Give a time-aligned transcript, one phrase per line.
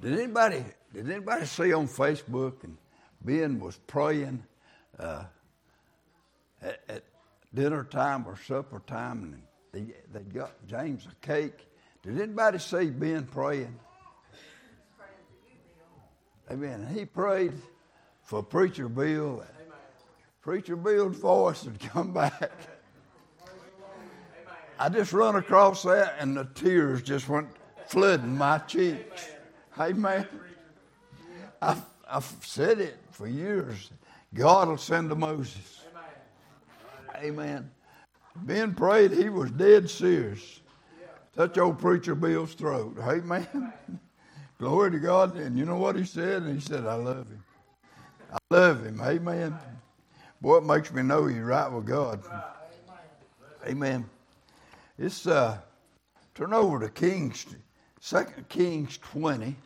[0.00, 2.76] Did anybody did anybody see on Facebook and
[3.20, 4.42] Ben was praying
[4.98, 5.24] uh,
[6.62, 7.04] at, at,
[7.54, 9.42] dinner time or supper time and
[9.72, 11.66] they, they got James a cake.
[12.02, 13.78] Did anybody see Ben praying?
[16.50, 16.88] Amen.
[16.94, 17.52] He prayed
[18.22, 19.44] for Preacher Bill.
[20.42, 22.52] Preacher Bill's voice would come back.
[24.78, 27.48] I just run across that and the tears just went
[27.86, 29.30] flooding my cheeks.
[29.78, 30.26] Amen.
[31.62, 33.90] I've, I've said it for years.
[34.34, 35.84] God will send to Moses.
[37.16, 37.70] Amen.
[38.36, 40.60] Ben prayed he was dead serious.
[41.34, 42.96] Touch old preacher Bill's throat.
[43.00, 43.72] Amen.
[44.58, 45.36] Glory to God.
[45.36, 46.42] And you know what he said?
[46.42, 47.44] And he said, I love him.
[48.32, 49.00] I love him.
[49.00, 49.56] Amen.
[50.40, 52.22] Boy, it makes me know he's right with God.
[53.66, 54.08] Amen.
[54.98, 55.58] It's uh
[56.34, 57.46] turn over to Kings,
[58.00, 59.56] Second Kings twenty.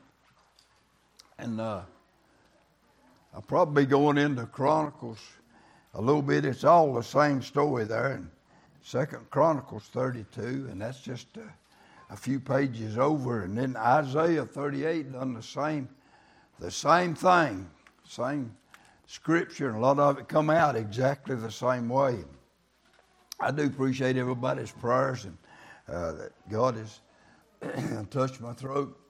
[1.43, 1.83] And uh
[3.35, 5.19] I'll probably be going into Chronicles
[5.95, 6.45] a little bit.
[6.45, 8.31] It's all the same story there in
[8.83, 11.27] Second Chronicles 32, and that's just
[12.11, 13.43] a, few pages over.
[13.43, 15.89] And then Isaiah 38 done the same,
[16.61, 17.69] the same thing,
[18.07, 18.55] same
[19.07, 22.23] scripture, and a lot of it come out exactly the same way.
[23.41, 25.39] I do appreciate everybody's prayers and
[25.89, 27.01] uh, that God has
[28.11, 29.02] touched my throat.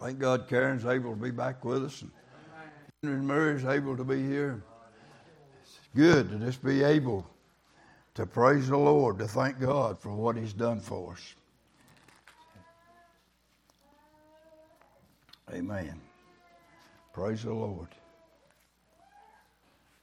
[0.00, 2.10] Thank God Karen's able to be back with us and
[3.02, 4.62] Henry Mary's able to be here.
[5.62, 7.26] It's good to just be able
[8.14, 11.34] to praise the Lord, to thank God for what He's done for us.
[15.52, 16.00] Amen.
[17.12, 17.88] Praise the Lord.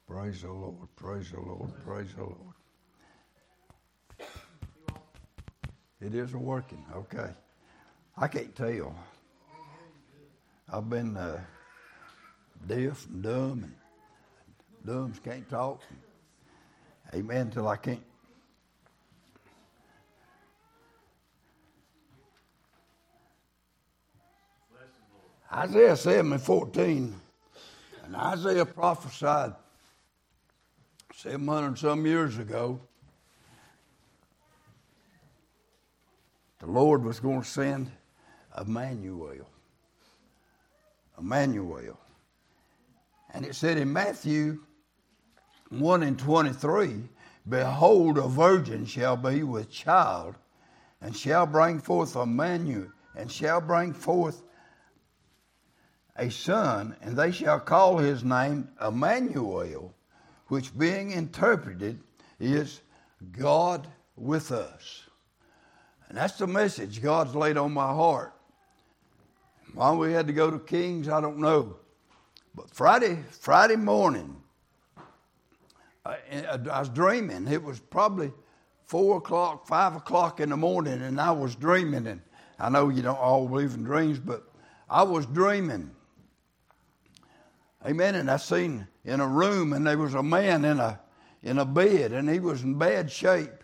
[0.08, 0.88] Praise the Lord.
[0.96, 1.72] Praise the Lord.
[1.86, 2.56] Praise the Lord.
[6.02, 6.84] It isn't working.
[6.96, 7.30] Okay.
[8.18, 8.96] I can't tell.
[10.76, 11.40] I've been uh,
[12.68, 13.74] deaf and dumb, and
[14.86, 15.82] dumbs can't talk.
[17.14, 17.50] Amen.
[17.50, 18.04] Till I can't.
[25.54, 27.22] Isaiah 7 and 14.
[28.04, 29.54] And Isaiah prophesied
[31.16, 32.82] 700 some years ago
[36.60, 37.90] the Lord was going to send
[38.60, 39.48] Emmanuel.
[41.20, 42.00] Emmanuel.
[43.34, 44.60] And it said in Matthew
[45.70, 47.10] 1 and 23
[47.48, 50.36] Behold, a virgin shall be with child,
[51.00, 54.42] and shall bring forth a Emmanuel, and shall bring forth
[56.16, 59.94] a son, and they shall call his name Emmanuel,
[60.48, 62.00] which being interpreted
[62.40, 62.82] is
[63.32, 65.04] God with us.
[66.08, 68.35] And that's the message God's laid on my heart.
[69.76, 71.76] Why we had to go to Kings, I don't know.
[72.56, 74.42] But Friday, Friday morning,
[76.06, 76.18] I,
[76.72, 77.46] I was dreaming.
[77.50, 78.32] It was probably
[78.86, 82.08] four o'clock, five o'clock in the morning, and I was dreaming.
[82.08, 82.22] And
[82.58, 84.44] I know you don't all believe in dreams, but
[84.90, 85.92] I was dreaming.
[87.86, 88.16] Amen.
[88.16, 91.02] And I seen in a room, and there was a man in a
[91.44, 93.64] in a bed, and he was in bad shape.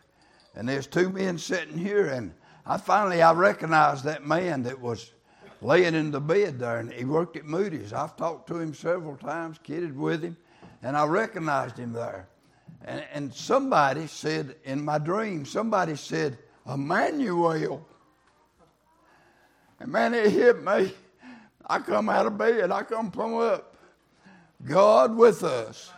[0.56, 2.34] And there's two men sitting here, and
[2.66, 5.14] I finally I recognized that man that was
[5.62, 7.94] laying in the bed there, and he worked at Moody's.
[7.94, 10.36] I've talked to him several times, kidded with him,
[10.82, 12.28] and I recognized him there.
[12.84, 17.86] And, and somebody said in my dream, somebody said, Emmanuel.
[19.80, 20.94] And man, it hit me.
[21.68, 23.76] I come out of bed, I come plumb up.
[24.66, 25.92] God with us.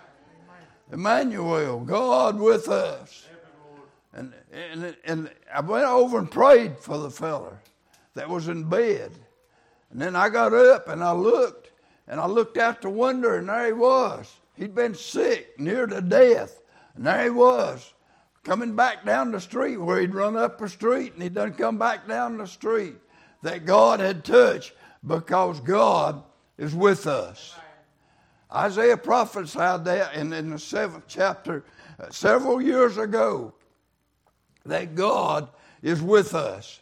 [0.92, 3.28] Emmanuel, God with us.
[4.14, 7.58] And, and, and I went over and prayed for the feller
[8.14, 9.12] that was in bed.
[9.94, 11.70] And then I got up and I looked,
[12.08, 14.36] and I looked out the window, and there he was.
[14.56, 16.60] He'd been sick, near to death.
[16.96, 17.94] And there he was,
[18.44, 21.78] coming back down the street where he'd run up the street, and he done come
[21.78, 22.96] back down the street
[23.44, 24.74] that God had touched
[25.06, 26.24] because God
[26.58, 27.56] is with us.
[28.52, 31.66] Isaiah prophesied that in, in the seventh chapter
[32.00, 33.54] uh, several years ago
[34.66, 35.50] that God
[35.84, 36.80] is with us.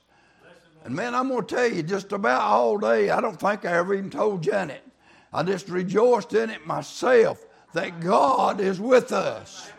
[0.84, 3.78] And man, I'm going to tell you, just about all day, I don't think I
[3.78, 4.84] ever even told Janet.
[5.32, 9.72] I just rejoiced in it myself that God is with us.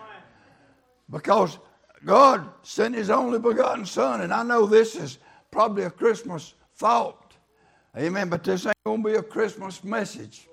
[1.10, 1.58] Because
[2.04, 5.19] God sent His only begotten Son, and I know this is
[5.50, 7.34] probably a Christmas thought.
[7.96, 8.28] Amen.
[8.28, 10.49] But this ain't going to be a Christmas message.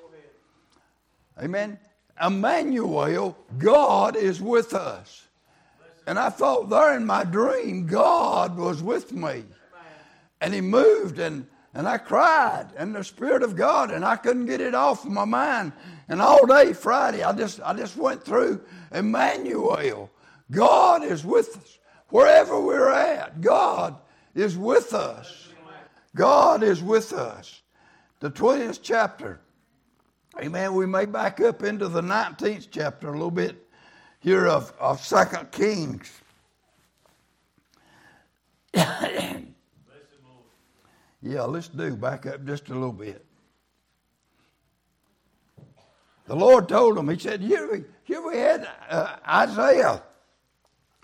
[1.42, 1.80] Amen.
[2.22, 5.28] Emmanuel, God is with us.
[6.06, 9.44] And I thought there in my dream, God was with me.
[10.42, 14.48] And he moved, and and I cried in the Spirit of God, and I couldn't
[14.48, 15.72] get it off of my mind.
[16.08, 20.10] And all day Friday, I just I just went through Emmanuel.
[20.52, 21.78] God is with us
[22.10, 23.40] wherever we're at.
[23.42, 23.98] God
[24.34, 25.50] is with us.
[26.16, 27.62] God is with us.
[28.20, 29.40] The 20th chapter.
[30.42, 30.74] Amen.
[30.74, 33.68] We may back up into the 19th chapter a little bit
[34.20, 35.16] here of, of 2
[35.52, 36.12] Kings.
[41.22, 41.96] yeah, let's do.
[41.96, 43.26] Back up just a little bit.
[46.28, 50.04] The Lord told him, He said, Here, here we had uh, Isaiah.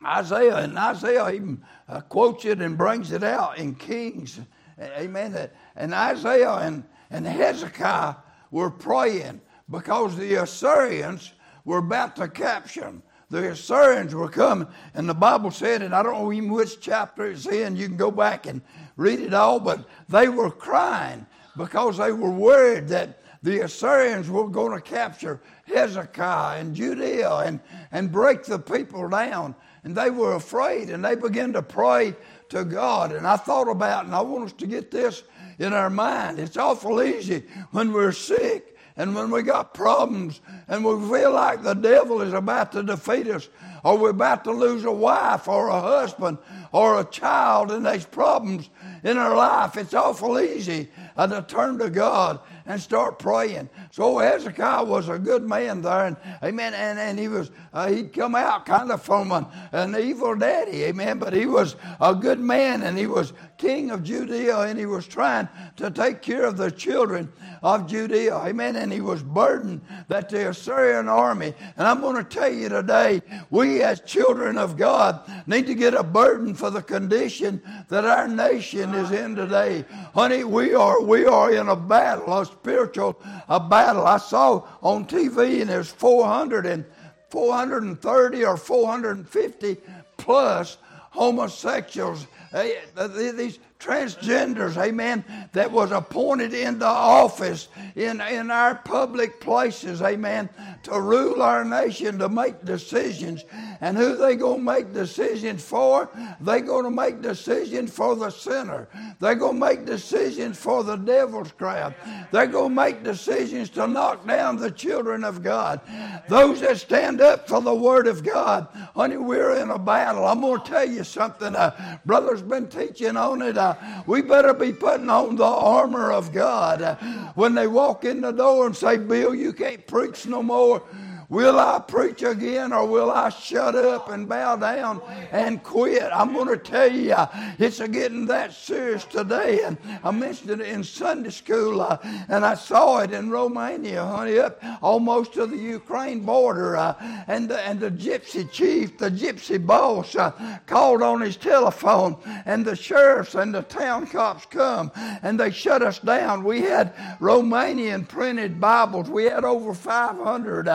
[0.05, 4.39] Isaiah, and Isaiah even uh, quotes it and brings it out in Kings.
[4.79, 5.49] Amen.
[5.75, 8.15] And Isaiah and, and Hezekiah
[8.51, 11.33] were praying because the Assyrians
[11.63, 13.03] were about to capture them.
[13.31, 17.25] The Assyrians were coming, and the Bible said, and I don't know even which chapter
[17.25, 18.61] it's in, you can go back and
[18.97, 21.25] read it all, but they were crying
[21.57, 27.59] because they were worried that the Assyrians were going to capture Hezekiah and Judea and,
[27.91, 29.55] and break the people down.
[29.83, 32.15] And they were afraid, and they began to pray
[32.49, 33.11] to God.
[33.11, 35.23] And I thought about, and I want us to get this
[35.59, 36.39] in our mind.
[36.39, 41.63] It's awful easy when we're sick and when we got problems and we feel like
[41.63, 43.49] the devil is about to defeat us
[43.83, 46.37] or we're about to lose a wife or a husband
[46.71, 48.69] or a child and there's problems
[49.03, 53.69] in our life, it's awful easy uh, to turn to God and start praying.
[53.91, 56.73] So Hezekiah was a good man there, and amen.
[56.73, 60.85] And, and he was uh, he'd come out kind of from an, an evil daddy,
[60.85, 61.19] amen.
[61.19, 65.07] But he was a good man, and he was king of Judea, and he was
[65.07, 65.47] trying
[65.77, 67.31] to take care of the children
[67.63, 68.75] of Judea, amen.
[68.75, 71.53] And he was burdened that the Assyrian army.
[71.77, 75.93] And I'm going to tell you today, we as children of God need to get
[75.93, 80.43] a burden for the condition that our nation is in today, honey.
[80.43, 84.05] We are we are in a battle, a spiritual a battle.
[84.05, 86.85] I saw on TV, and there's 400 and
[87.29, 89.77] 430 or 450
[90.17, 90.77] plus
[91.11, 92.27] homosexuals.
[92.55, 95.23] Uh, these transgenders, amen,
[95.53, 100.49] that was appointed in the office in, in our public places, amen,
[100.83, 103.43] to rule our nation, to make decisions.
[103.81, 106.09] And who they to make decisions for?
[106.39, 108.87] They to make decisions for the sinner.
[109.19, 111.95] They're going to make decisions for the devil's crowd.
[112.31, 115.81] They're going to make decisions to knock down the children of God.
[116.29, 118.67] Those that stand up for the word of God.
[118.95, 120.25] Honey, we're in a battle.
[120.25, 121.55] I'm to tell you something.
[121.55, 123.57] Uh, brother's been teaching on it.
[124.05, 126.97] We better be putting on the armor of God.
[127.35, 130.83] When they walk in the door and say, Bill, you can't preach no more.
[131.29, 135.01] Will I preach again or will I shut up and bow down
[135.31, 136.03] and quit?
[136.13, 137.15] I'm going to tell you,
[137.57, 139.61] it's getting that serious today.
[139.63, 141.97] And I mentioned it in Sunday school, uh,
[142.29, 146.77] and I saw it in Romania, honey, up almost to the Ukraine border.
[146.77, 152.17] Uh, and, the, and the gypsy chief, the gypsy boss, uh, called on his telephone,
[152.45, 156.43] and the sheriffs and the town cops come, and they shut us down.
[156.43, 159.09] We had Romanian printed Bibles.
[159.09, 160.67] We had over 500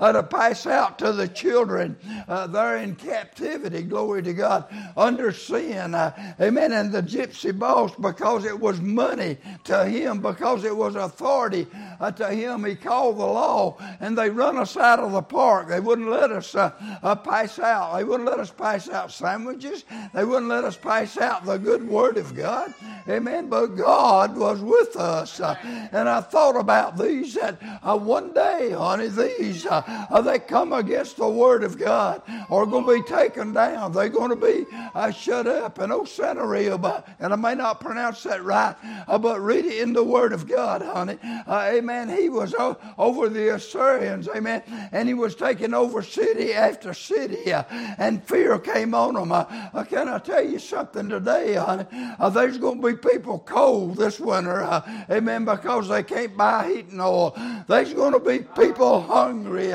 [0.00, 1.96] uh, to pass out to the children
[2.28, 4.66] uh, there in captivity, glory to God,
[4.96, 5.94] under sin.
[5.94, 6.72] Uh, amen.
[6.72, 11.66] And the gypsy boss, because it was money to him, because it was authority
[12.00, 15.68] uh, to him, he called the law, and they run us out of the park.
[15.68, 17.96] They wouldn't let us uh, uh, pass out.
[17.96, 19.84] They wouldn't let us pass out sandwiches.
[20.14, 22.74] They wouldn't let us pass out the good word of God.
[23.08, 23.48] Amen.
[23.48, 25.40] But God was with us.
[25.40, 25.56] Uh,
[25.92, 29.82] and I thought about these that one day, honey, these uh,
[30.22, 33.92] they come against the Word of God are going to be taken down.
[33.92, 35.78] They're going to be uh, shut up.
[35.78, 36.84] And oh, Sennacherib,
[37.18, 38.74] and I may not pronounce that right,
[39.06, 41.18] uh, but read it in the Word of God, honey.
[41.22, 42.08] Uh, amen.
[42.08, 44.62] He was o- over the Assyrians, amen,
[44.92, 47.64] and he was taking over city after city, uh,
[47.98, 49.32] and fear came on them.
[49.32, 51.86] Uh, can I tell you something today, honey?
[52.32, 57.34] there's going to be people cold this winter, amen, because they can't buy heating oil.
[57.68, 59.72] There's going to be people hungry.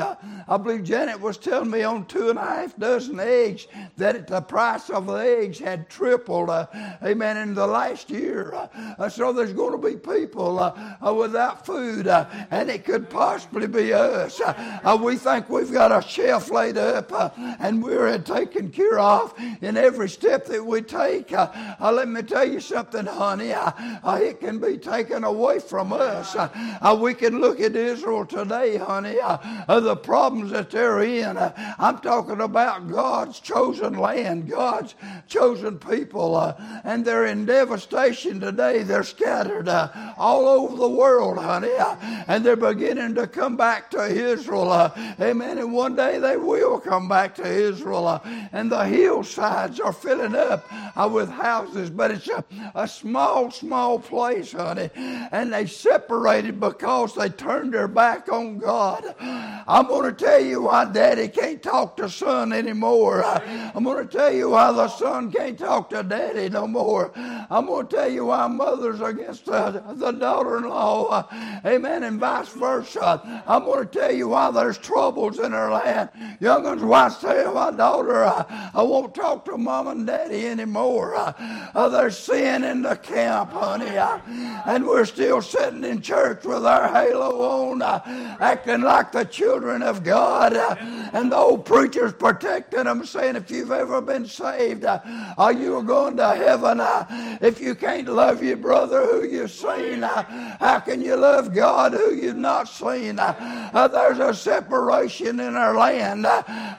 [0.48, 3.66] I believe Janet was telling me on two and a half dozen eggs
[3.96, 6.66] that the price of the eggs had tripled, uh,
[7.02, 8.52] amen, in the last year.
[8.98, 13.08] Uh, so there's going to be people uh, uh without food, uh, and it could
[13.08, 14.40] possibly be us.
[14.40, 17.12] Uh, we think we've got a shelf laid up,
[17.60, 21.30] and we're taken care of in every step that we take.
[21.30, 23.52] let me tell you something, honey.
[24.24, 26.36] it can be taken away from us.
[26.98, 29.16] we can look at Israel today, honey.
[29.68, 31.36] the problem problems that they're in.
[31.36, 34.94] Uh, I'm talking about God's chosen land, God's
[35.28, 38.82] chosen people, uh, and they're in devastation today.
[38.82, 41.96] They're scattered uh, all over the world, honey, uh,
[42.28, 44.70] and they're beginning to come back to Israel.
[44.70, 45.58] Uh, amen.
[45.58, 48.22] And one day they will come back to Israel,
[48.52, 50.64] and the hillsides are filling up
[51.10, 52.44] with houses, but it's a,
[52.74, 59.04] a small, small place, honey, and they separated because they turned their back on God.
[59.82, 63.24] I'm going to tell you why daddy can't talk to son anymore.
[63.24, 67.10] I'm going to tell you why the son can't talk to daddy no more.
[67.16, 71.26] I'm going to tell you why mother's against the, the daughter in law.
[71.66, 72.04] Amen.
[72.04, 73.42] And vice versa.
[73.44, 76.10] I'm going to tell you why there's troubles in our land.
[76.38, 81.16] Young ones, why say my daughter, I, I won't talk to mom and daddy anymore.
[81.16, 83.98] Uh, there's sin in the camp, honey.
[83.98, 84.20] Uh,
[84.64, 89.71] and we're still sitting in church with our halo on, uh, acting like the children
[89.80, 90.56] of God.
[90.56, 90.74] Uh,
[91.12, 95.00] and the old preachers protecting them, saying, if you've ever been saved, uh,
[95.38, 96.80] are you going to heaven?
[96.80, 101.92] Uh, if you can't love your brother who you've seen, how can you love God
[101.92, 103.16] who you've not seen?
[103.16, 106.26] there's a separation in our land.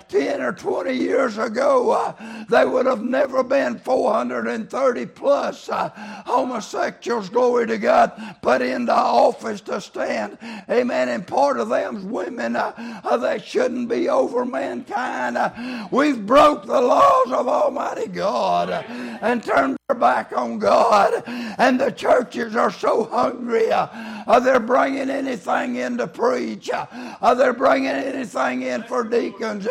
[0.09, 2.15] 10 or 20 years ago,
[2.49, 9.79] they would have never been 430 plus homosexuals, glory to God, put into office to
[9.79, 10.37] stand.
[10.69, 11.09] Amen.
[11.09, 12.73] And part of them's women uh, uh,
[13.17, 15.37] that shouldn't be over mankind.
[15.37, 18.83] Uh, we've broke the laws of Almighty God uh,
[19.21, 21.23] and turned back on God.
[21.25, 23.71] And the churches are so hungry.
[23.71, 26.69] Uh, they're bringing anything in to preach.
[26.73, 29.67] Uh, they're bringing anything in for deacons.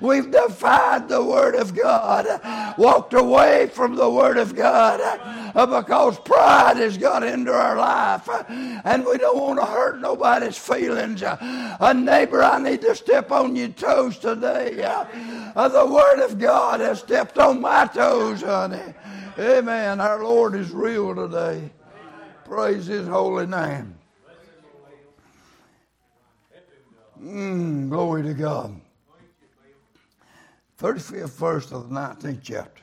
[0.00, 2.26] we've defied the Word of God,
[2.78, 5.00] walked away from the Word of God
[5.54, 11.22] because pride has got into our life and we don't want to hurt nobody's feelings.
[11.22, 14.82] A neighbor, I need to step on your toes today.
[14.84, 18.94] Uh, the Word of God has stepped on my toes, honey.
[19.40, 20.02] Amen.
[20.02, 21.70] Our Lord is real today.
[22.44, 23.96] Praise His holy name.
[27.18, 28.78] Mm, glory to God.
[30.78, 32.82] 35th verse of the 19th chapter.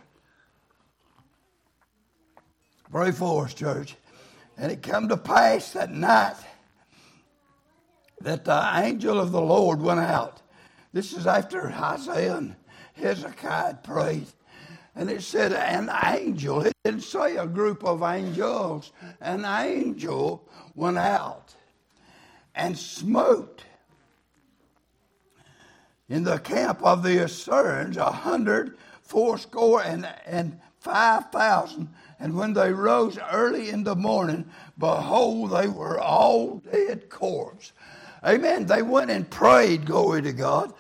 [2.90, 3.96] Pray for us, church.
[4.58, 6.38] And it come to pass that night
[8.22, 10.42] that the angel of the Lord went out.
[10.92, 12.56] This is after Isaiah and
[12.96, 14.26] Hezekiah prayed.
[14.98, 20.98] And it said an angel, it didn't say a group of angels, an angel went
[20.98, 21.54] out
[22.56, 23.64] and smote
[26.10, 32.54] in the camp of the Assyrians a hundred fourscore and, and five thousand and when
[32.54, 37.74] they rose early in the morning, behold, they were all dead corpses.
[38.24, 38.66] Amen.
[38.66, 40.74] They went and prayed, glory to God.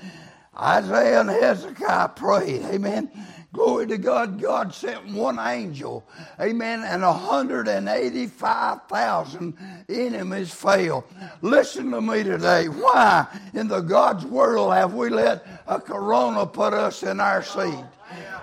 [0.59, 2.63] Isaiah and Hezekiah prayed.
[2.63, 3.12] Amen.
[3.54, 4.42] Glory to God.
[4.42, 6.06] God sent one angel.
[6.39, 6.84] Amen.
[6.84, 9.58] And 185,000
[9.89, 11.06] enemies fell.
[11.42, 12.68] Listen to me today.
[12.68, 17.86] Why in the God's world have we let a corona put us in our seat?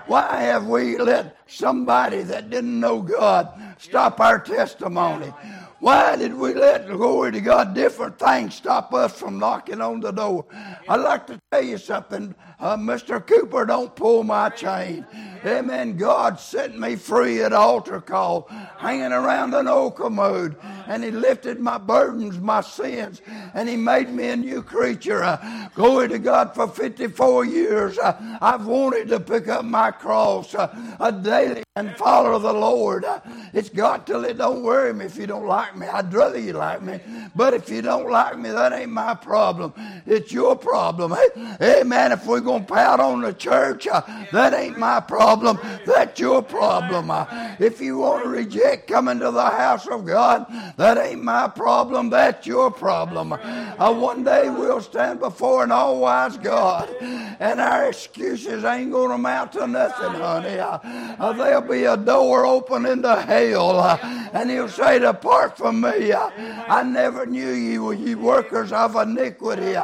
[0.07, 5.31] Why have we let somebody that didn't know God stop our testimony?
[5.79, 10.11] Why did we let, glory to God, different things stop us from knocking on the
[10.11, 10.45] door?
[10.87, 12.33] I'd like to tell you something.
[12.59, 13.25] Uh, Mr.
[13.25, 15.05] Cooper, don't pull my chain.
[15.45, 15.97] Amen.
[15.97, 18.47] God set me free at altar call,
[18.77, 20.55] hanging around an old commode,
[20.87, 23.21] and He lifted my burdens, my sins,
[23.53, 25.23] and He made me a new creature.
[25.23, 27.97] Uh, glory to God for 54 years.
[27.97, 33.03] Uh, I've wanted to pick up my cross uh, daily and follow the Lord.
[33.03, 33.19] Uh,
[33.53, 35.87] it's got till it don't worry me if you don't like me.
[35.87, 37.01] I'd rather you like me.
[37.35, 39.73] But if you don't like me, that ain't my problem.
[40.05, 41.13] It's your problem.
[41.59, 45.59] Hey, man, if we're going to pout on the church, uh, that ain't my problem.
[45.85, 47.11] That's your problem.
[47.59, 50.45] If you want to reject coming to the house of God,
[50.77, 52.09] that ain't my problem.
[52.09, 53.33] That's your problem.
[53.33, 59.09] Uh, one day we'll stand before an all wise God, and our excuses ain't going
[59.09, 60.59] to amount to nothing, honey.
[60.59, 60.79] Uh,
[61.19, 63.97] uh, there'll be a door open into hell, uh,
[64.33, 66.11] and He'll say, Depart from me.
[66.11, 66.29] Uh,
[66.67, 69.75] I never knew you, were you workers of iniquity.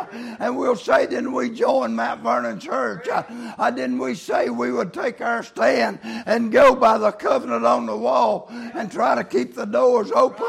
[0.41, 3.05] And we'll say, Didn't we join Mount Vernon Church?
[3.05, 7.95] didn't we say we would take our stand and go by the covenant on the
[7.95, 10.47] wall and try to keep the doors open,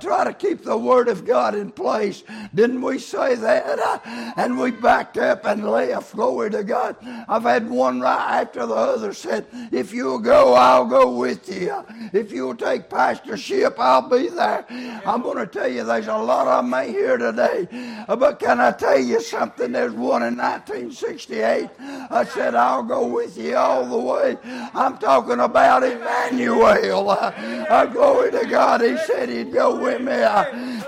[0.00, 2.22] try to keep the Word of God in place.
[2.54, 4.34] Didn't we say that?
[4.36, 6.14] And we backed up and left.
[6.14, 6.96] Glory to God.
[7.28, 11.84] I've had one right after the other said, If you'll go, I'll go with you.
[12.12, 14.64] If you'll take Pastor pastorship, I'll be there.
[15.06, 17.68] I'm going to tell you, there's a lot of them here today.
[18.06, 19.72] But can I tell you something?
[19.72, 21.68] There's one in 1968.
[22.10, 24.38] I said, I'll go with you all the way.
[24.74, 27.10] I'm talking about Emmanuel.
[27.64, 28.82] Uh, glory to God.
[28.82, 30.12] He said he'd go with me.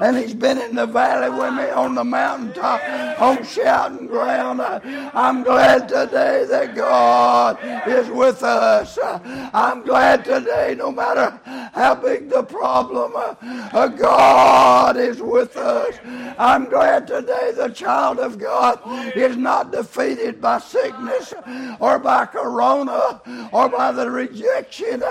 [0.00, 4.60] And he's been in the valley with me on the mountaintop, on shouting ground.
[4.60, 4.80] Uh,
[5.14, 8.98] I'm glad today that God is with us.
[8.98, 9.20] Uh,
[9.52, 11.40] I'm glad today, no matter
[11.72, 15.94] how big the problem, uh, God is with us.
[16.38, 18.80] I'm glad today the child of God
[19.16, 21.32] is not defeated by sickness
[21.80, 23.20] or by corona
[23.52, 25.02] or by the rejection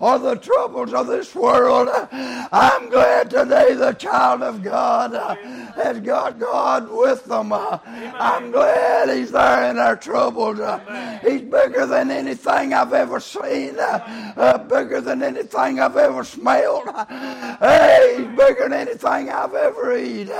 [0.00, 1.88] or the troubles of this world.
[2.12, 5.34] I'm glad today the child of God uh,
[5.72, 7.52] has got God with them.
[7.52, 10.60] Uh, I'm glad He's there in our troubles.
[10.60, 16.88] Uh, he's bigger than anything I've ever seen, uh, bigger than anything I've ever smelled.
[17.60, 20.32] Hey, He's bigger than anything I've ever eaten.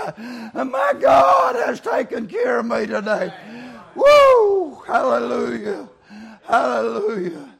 [0.55, 3.33] And my God has taken care of me today.
[3.95, 4.83] Woo!
[4.87, 5.89] Hallelujah.
[6.47, 7.55] Hallelujah.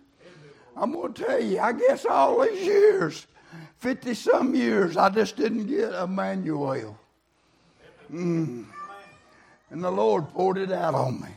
[0.77, 3.27] I'm going to tell you, I guess all these years,
[3.79, 6.99] 50 some years, I just didn't get Emmanuel.
[8.13, 8.67] Mm.
[9.71, 11.29] And the Lord poured it out on me.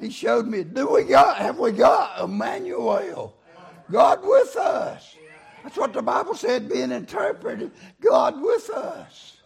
[0.00, 3.34] He showed me, do we got, have we got Emmanuel?
[3.90, 5.16] God with us.
[5.62, 7.70] That's what the Bible said being interpreted.
[8.00, 9.38] God with us.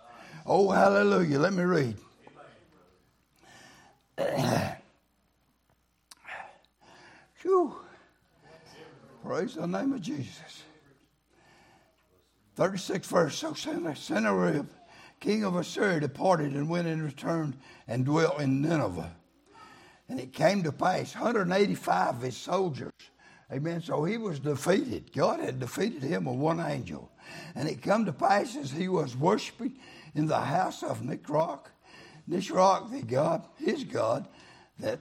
[0.44, 1.38] Oh, hallelujah.
[1.38, 1.96] Let me read.
[7.42, 7.76] Whew.
[9.24, 10.64] Praise the name of Jesus.
[12.58, 13.36] 36th verse.
[13.36, 14.66] So Sennacherib,
[15.20, 19.14] king of Assyria, departed and went and returned and dwelt in Nineveh.
[20.08, 22.92] And it came to pass, 185 of his soldiers,
[23.52, 25.12] amen, so he was defeated.
[25.14, 27.12] God had defeated him with one angel.
[27.54, 29.78] And it come to pass as he was worshiping
[30.14, 31.66] in the house of Nisroch,
[32.28, 34.26] Nisroch, the God, his God,
[34.80, 34.98] that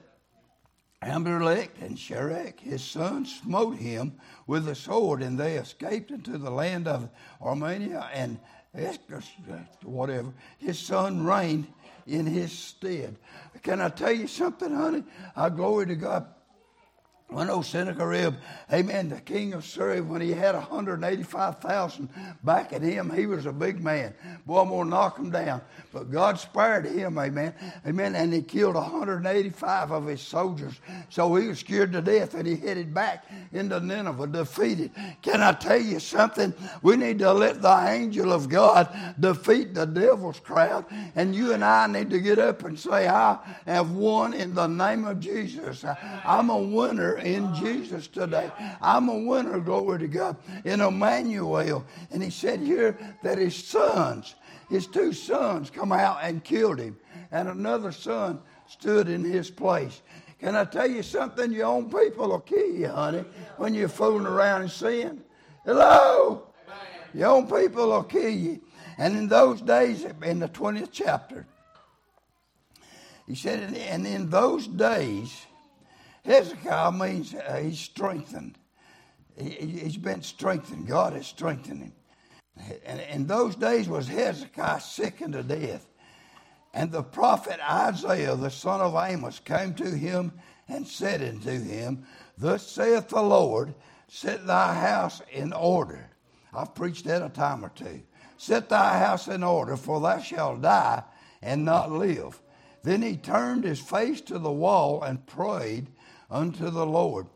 [1.00, 4.14] Amalek and Sherek, his son, smote him
[4.46, 7.08] with a sword, and they escaped into the land of
[7.40, 8.38] Armenia, and
[9.84, 10.32] whatever.
[10.58, 11.68] His son reigned
[12.06, 13.16] in his stead.
[13.62, 15.04] Can I tell you something, honey?
[15.36, 16.26] I glory to God.
[17.30, 18.36] When old Sennacherib,
[18.72, 22.08] amen, the king of Syria, when he had 185,000
[22.42, 24.14] back at him, he was a big man.
[24.46, 25.60] Boy, I'm going to knock him down.
[25.92, 27.52] But God spared him, amen,
[27.86, 30.80] amen, and he killed 185 of his soldiers.
[31.10, 34.92] So he was scared to death and he headed back into Nineveh defeated.
[35.20, 36.54] Can I tell you something?
[36.80, 38.88] We need to let the angel of God
[39.20, 40.86] defeat the devil's crowd.
[41.14, 44.66] And you and I need to get up and say, I have won in the
[44.66, 45.84] name of Jesus.
[46.24, 48.50] I'm a winner in Jesus today.
[48.80, 51.84] I'm a winner, glory to God, in Emmanuel.
[52.10, 54.34] And he said here that his sons,
[54.68, 56.96] his two sons, come out and killed him.
[57.30, 60.02] And another son stood in his place.
[60.38, 61.52] Can I tell you something?
[61.52, 63.24] Your own people will kill you, honey,
[63.56, 65.22] when you're fooling around and sin.
[65.64, 66.46] Hello?
[67.12, 68.60] Your own people will kill you.
[68.98, 71.46] And in those days, in the 20th chapter,
[73.26, 75.46] he said, and in those days,
[76.28, 78.58] Hezekiah means uh, he's strengthened.
[79.40, 80.86] He, has been strengthened.
[80.86, 81.92] God has strengthened him.
[82.84, 85.86] And in those days was Hezekiah sick unto death.
[86.74, 90.32] And the prophet Isaiah, the son of Amos, came to him
[90.68, 92.04] and said unto him,
[92.36, 93.74] Thus saith the Lord,
[94.06, 96.10] set thy house in order.
[96.52, 98.02] I've preached that a time or two.
[98.36, 101.04] Set thy house in order, for thou shalt die
[101.40, 102.38] and not live.
[102.82, 105.88] Then he turned his face to the wall and prayed
[106.30, 107.26] unto the Lord.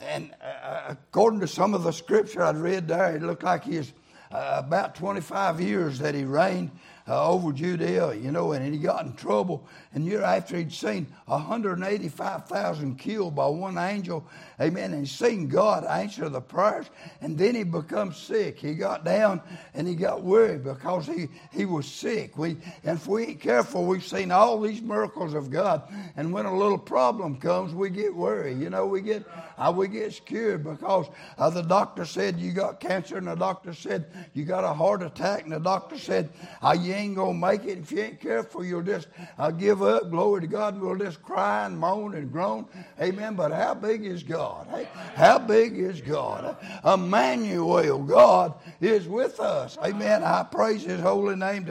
[0.00, 3.78] And uh, according to some of the scripture I'd read there, it looked like he
[3.78, 3.92] was
[4.30, 6.70] uh, about 25 years that he reigned
[7.08, 9.66] uh, over Judea, you know, and he got in trouble.
[9.94, 14.26] And year after he'd seen 185,000 killed by one angel,
[14.60, 16.90] amen, and seen God answer the prayers,
[17.20, 18.58] and then he becomes sick.
[18.58, 19.40] He got down
[19.74, 22.36] and he got worried because he, he was sick.
[22.36, 25.82] We, and if we ain't careful, we've seen all these miracles of God,
[26.16, 28.58] and when a little problem comes, we get worried.
[28.58, 29.24] You know, we get,
[29.56, 33.72] uh, we get scared because uh, the doctor said you got cancer, and the doctor
[33.72, 36.30] said you got a heart attack, and the doctor said
[36.62, 37.78] uh, you ain't going to make it.
[37.78, 40.10] If you ain't careful, you'll just uh, give up.
[40.10, 40.74] Glory to God.
[40.74, 42.66] And we'll just cry and moan and groan.
[43.00, 43.34] Amen.
[43.34, 44.47] But how big is God?
[44.70, 46.56] Hey, how big is God?
[46.84, 49.76] Emmanuel, God is with us.
[49.84, 50.22] Amen.
[50.22, 51.66] I praise his holy name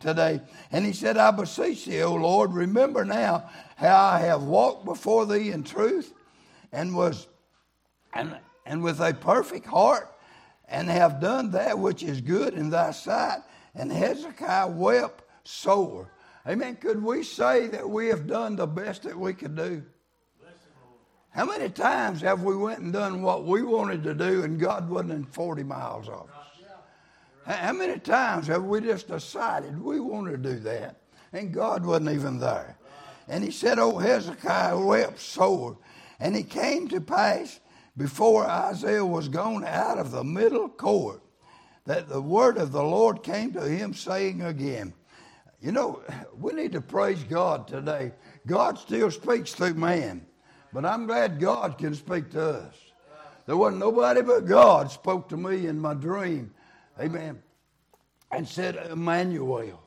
[0.00, 0.40] today.
[0.72, 5.26] And he said, I beseech thee, O Lord, remember now how I have walked before
[5.26, 6.12] thee in truth
[6.72, 7.26] and was
[8.12, 8.36] and,
[8.66, 10.12] and with a perfect heart
[10.68, 13.40] and have done that which is good in thy sight.
[13.74, 16.10] And Hezekiah wept sore.
[16.46, 16.76] Amen.
[16.76, 19.82] Could we say that we have done the best that we could do?
[21.30, 24.88] How many times have we went and done what we wanted to do and God
[24.88, 27.56] wasn't in 40 miles off us?
[27.56, 30.96] How many times have we just decided we want to do that
[31.32, 32.76] and God wasn't even there?
[33.28, 35.78] And he said, Oh, Hezekiah wept sore.
[36.20, 37.60] And it came to pass
[37.96, 41.22] before Isaiah was gone out of the middle court
[41.84, 44.92] that the word of the Lord came to him, saying again,
[45.60, 46.02] You know,
[46.36, 48.12] we need to praise God today.
[48.46, 50.26] God still speaks through man,
[50.72, 52.74] but I'm glad God can speak to us.
[53.46, 56.52] There wasn't nobody but God spoke to me in my dream.
[57.00, 57.42] Amen.
[58.30, 59.82] And said, Emmanuel.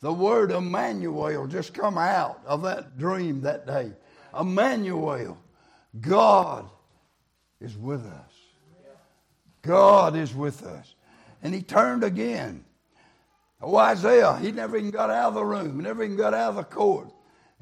[0.00, 3.92] The word Emmanuel just come out of that dream that day.
[4.38, 5.38] Emmanuel.
[6.00, 6.68] God
[7.60, 8.32] is with us.
[9.62, 10.94] God is with us.
[11.42, 12.64] And he turned again.
[13.60, 16.56] Oh, Isaiah, he never even got out of the room, never even got out of
[16.56, 17.12] the court.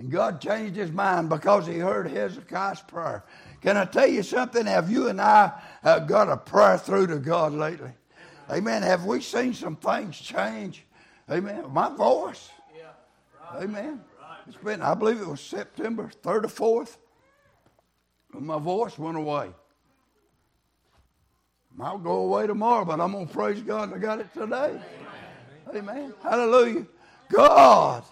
[0.00, 3.22] And God changed his mind because he heard Hezekiah's prayer.
[3.60, 4.64] Can I tell you something?
[4.64, 5.52] Have you and I
[5.84, 7.90] uh, got a prayer through to God lately?
[8.50, 8.82] Amen.
[8.82, 10.86] Have we seen some things change?
[11.30, 11.64] Amen.
[11.68, 12.48] My voice.
[13.54, 14.00] Amen.
[14.48, 16.96] It's been, I believe it was September 3rd or 4th.
[18.40, 19.50] My voice went away.
[21.78, 24.80] I'll go away tomorrow, but I'm going to praise God I got it today.
[25.68, 25.76] Amen.
[25.76, 26.14] Amen.
[26.22, 26.86] Hallelujah.
[27.28, 28.02] God,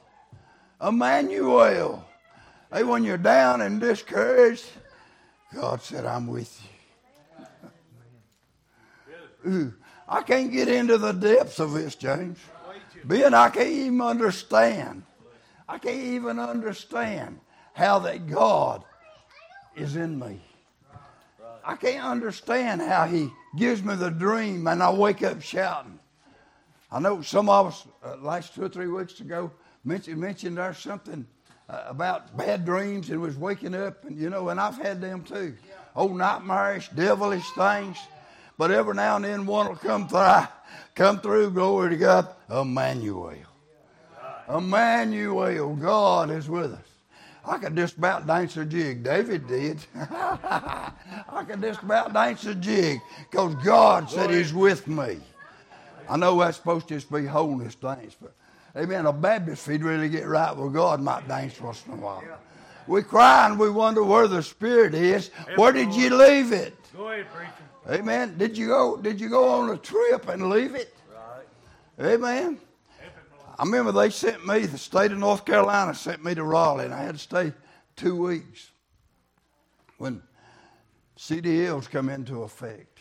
[0.80, 2.04] Emmanuel.
[2.72, 4.66] Hey, when you're down and discouraged,
[5.54, 6.60] God said, I'm with
[9.44, 9.50] you.
[9.50, 9.74] Ooh,
[10.08, 12.38] I can't get into the depths of this, James.
[13.06, 15.04] Being I can't even understand.
[15.68, 17.40] I can't even understand
[17.72, 18.84] how that God
[19.76, 20.40] is in me.
[21.64, 25.98] I can't understand how He gives me the dream and I wake up shouting.
[26.90, 29.50] I know some of us, uh, last two or three weeks ago,
[29.88, 31.26] mentioned, mentioned there something
[31.68, 35.24] uh, about bad dreams and was waking up, and you know, and I've had them
[35.24, 35.56] too.
[35.96, 37.98] Old nightmarish, devilish things.
[38.58, 40.46] But every now and then one will come through,
[40.94, 43.34] come through, glory to God, Emmanuel.
[44.48, 46.80] Emmanuel, God is with us.
[47.44, 49.02] I could just about dance a jig.
[49.02, 49.78] David did.
[49.94, 50.92] I
[51.46, 55.18] could just about dance a jig because God said He's with me.
[56.08, 58.34] I know that's supposed to just be holiness dance, but
[58.78, 59.06] amen.
[59.06, 62.22] A Baptist, if he'd really get right with God, might dance once in a while.
[62.86, 65.30] We cry and we wonder where the Spirit is.
[65.56, 66.74] Where did you leave it?
[66.96, 68.00] Go ahead, preacher.
[68.00, 68.36] Amen.
[68.38, 68.96] Did you go?
[68.96, 70.94] Did you go on a trip and leave it?
[71.98, 72.12] Right.
[72.14, 72.58] Amen.
[73.58, 76.94] I remember they sent me, the state of North Carolina sent me to Raleigh, and
[76.94, 77.52] I had to stay
[77.96, 78.70] two weeks
[79.96, 80.22] when
[81.18, 83.00] CDLs come into effect.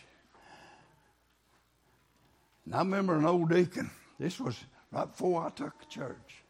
[2.65, 4.57] And I remember an old deacon, this was
[4.91, 6.43] right before I took the church.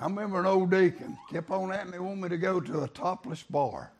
[0.00, 2.88] I remember an old deacon kept on at me, wanting me to go to a
[2.88, 3.92] topless bar.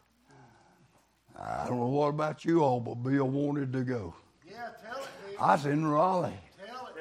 [1.38, 4.14] I don't know what about you all, but Bill wanted to go.
[4.46, 5.36] Yeah, tell it, Bill.
[5.40, 6.32] I was in Raleigh.
[6.66, 6.92] Tell it.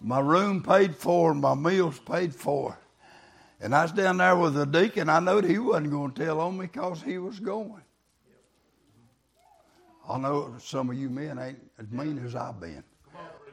[0.00, 2.78] My room paid for my meals paid for.
[3.60, 5.10] And I was down there with the deacon.
[5.10, 7.82] I knowed he wasn't going to tell on me because he was going.
[10.08, 12.82] I know some of you men ain't as mean as I've been.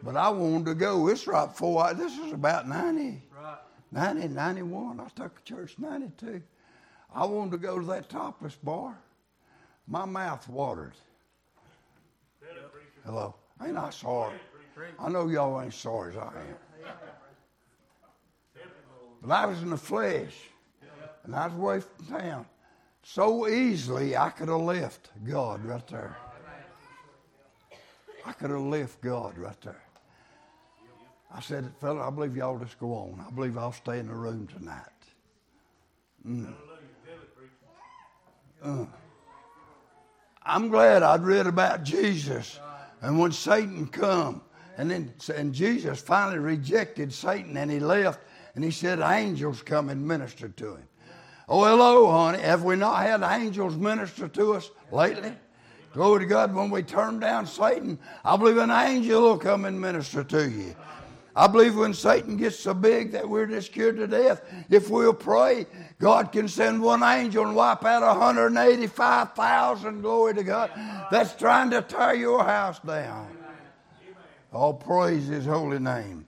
[0.03, 1.07] But I wanted to go.
[1.07, 3.57] It's right before I, this is about 90, Right.
[3.91, 4.99] 90, 91.
[4.99, 6.41] I took church 92.
[7.13, 8.97] I wanted to go to that topless bar.
[9.87, 10.93] My mouth watered.
[13.05, 13.35] Hello.
[13.65, 14.35] Ain't I sorry?
[14.99, 16.55] I know y'all ain't sorry as I am.
[19.21, 20.35] But I was in the flesh,
[21.23, 22.45] and I was away from town.
[23.03, 26.15] So easily I could have left God right there.
[28.25, 29.81] I could have left God right there.
[31.33, 33.23] I said, fella, I believe y'all just go on.
[33.25, 34.83] I believe I'll stay in the room tonight.
[36.25, 36.53] Mm.
[38.63, 38.85] Uh.
[40.43, 42.59] I'm glad I'd read about Jesus.
[43.01, 44.41] And when Satan come,
[44.77, 48.21] and then and Jesus finally rejected Satan and he left,
[48.55, 50.87] and he said angels come and minister to him.
[51.49, 52.39] Oh, hello, honey.
[52.39, 55.33] Have we not had angels minister to us lately?
[55.93, 56.53] Glory to God.
[56.53, 60.75] When we turn down Satan, I believe an angel will come and minister to you.
[61.37, 65.13] I believe when Satan gets so big that we're just scared to death, if we'll
[65.13, 65.67] pray,
[65.99, 70.71] God can send one angel and wipe out 185,000, glory to God,
[71.11, 73.37] that's trying to tear your house down.
[74.51, 76.25] All praise his holy name.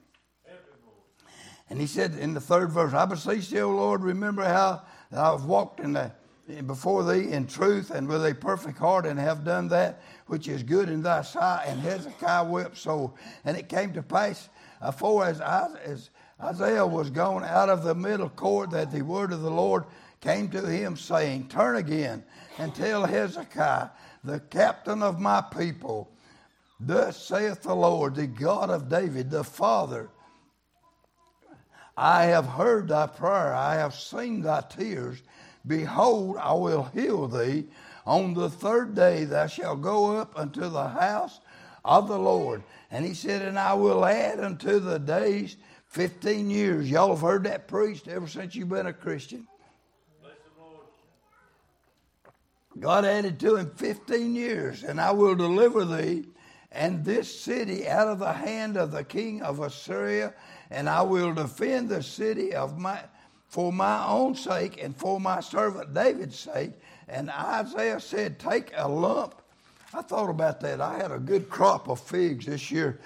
[1.72, 5.32] And he said in the third verse, I beseech thee, O Lord, remember how I
[5.32, 6.12] have walked in the
[6.66, 10.64] before thee in truth and with a perfect heart, and have done that which is
[10.64, 11.66] good in thy sight.
[11.68, 13.14] And Hezekiah wept sore.
[13.46, 14.50] And it came to pass,
[14.82, 16.10] Uh, afore as, as
[16.42, 19.86] Isaiah was gone out of the middle court, that the word of the Lord
[20.22, 22.24] came to him, saying, Turn again
[22.58, 23.90] and tell Hezekiah,
[24.24, 26.12] the captain of my people,
[26.80, 30.10] Thus saith the Lord, the God of David, the Father,
[31.98, 35.22] I have heard thy prayer, I have seen thy tears.
[35.68, 37.66] Behold, I will heal thee.
[38.06, 41.42] On the third day thou shalt go up unto the house
[41.84, 42.64] of the Lord.
[42.92, 46.90] And he said, And I will add unto the days 15 years.
[46.90, 49.48] Y'all have heard that preached ever since you've been a Christian.
[52.80, 56.26] God added to him 15 years, and I will deliver thee
[56.72, 60.34] and this city out of the hand of the king of Assyria,
[60.70, 63.02] and I will defend the city of my
[63.48, 66.74] for my own sake and for my servant David's sake.
[67.08, 69.42] And Isaiah said, Take a lump.
[69.94, 70.82] I thought about that.
[70.82, 73.00] I had a good crop of figs this year.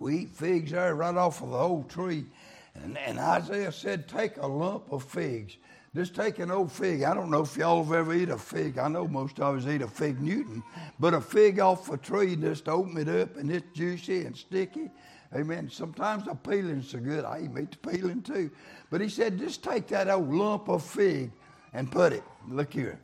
[0.00, 2.26] We eat figs there right off of the old tree.
[2.74, 5.56] And, and Isaiah said, Take a lump of figs.
[5.94, 7.02] Just take an old fig.
[7.02, 8.78] I don't know if y'all have ever eat a fig.
[8.78, 10.60] I know most of us eat a fig Newton,
[10.98, 14.90] but a fig off a tree, just open it up and it's juicy and sticky.
[15.32, 15.70] Amen.
[15.70, 17.24] Sometimes the peeling's so good.
[17.24, 18.50] I eat the peeling too.
[18.90, 21.30] But he said, just take that old lump of fig
[21.72, 22.24] and put it.
[22.48, 22.98] Look here.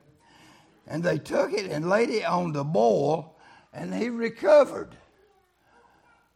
[0.91, 3.37] And they took it and laid it on the boil,
[3.73, 4.97] and he recovered.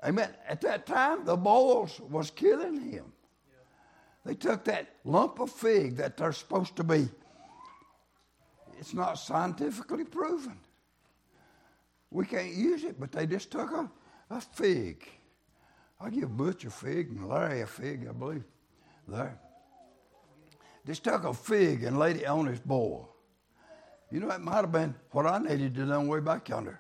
[0.03, 0.31] Amen.
[0.49, 3.13] At that time, the boils was killing him.
[4.25, 7.09] They took that lump of fig that they're supposed to be,
[8.79, 10.59] it's not scientifically proven.
[12.11, 13.91] We can't use it, but they just took a,
[14.31, 15.09] a fig.
[16.01, 18.45] I give Butch a fig and Larry a fig, I believe.
[19.09, 19.39] There.
[20.87, 23.14] Just took a fig and laid it on his boil.
[24.15, 26.79] You know, it might have been what I needed to do way back yonder.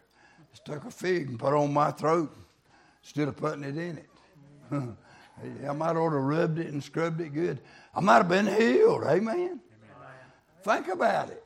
[0.64, 2.32] Took a fig and put it on my throat
[3.02, 4.08] instead of putting it in it.
[5.68, 7.58] I might ought to rubbed it and scrubbed it good.
[7.92, 9.02] I might have been healed.
[9.02, 9.34] Amen.
[9.34, 9.60] Amen.
[10.62, 11.42] Think about it.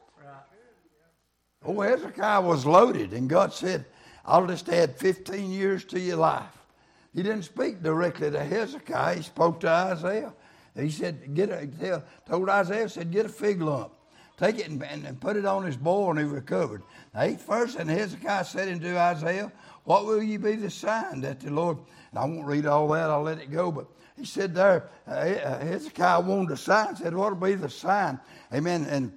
[1.64, 3.87] Oh, Hezekiah was loaded, and God said,
[4.27, 6.66] I'll just add 15 years to your life.
[7.14, 10.35] He didn't speak directly to Hezekiah, he spoke to Isaiah.
[10.77, 13.92] He said, get a, told Isaiah, said, get a fig lump,
[14.38, 16.83] take it and, and, put it on his bowl, and he recovered.
[17.14, 19.53] Now, first, and Hezekiah said unto Isaiah,
[19.85, 21.79] What will you be the sign that the Lord
[22.11, 23.70] and I won't read all that, I'll let it go.
[23.70, 28.18] But he said there, uh, uh Hezekiah wanted a sign, said, What'll be the sign?
[28.53, 28.87] Amen.
[28.88, 29.12] And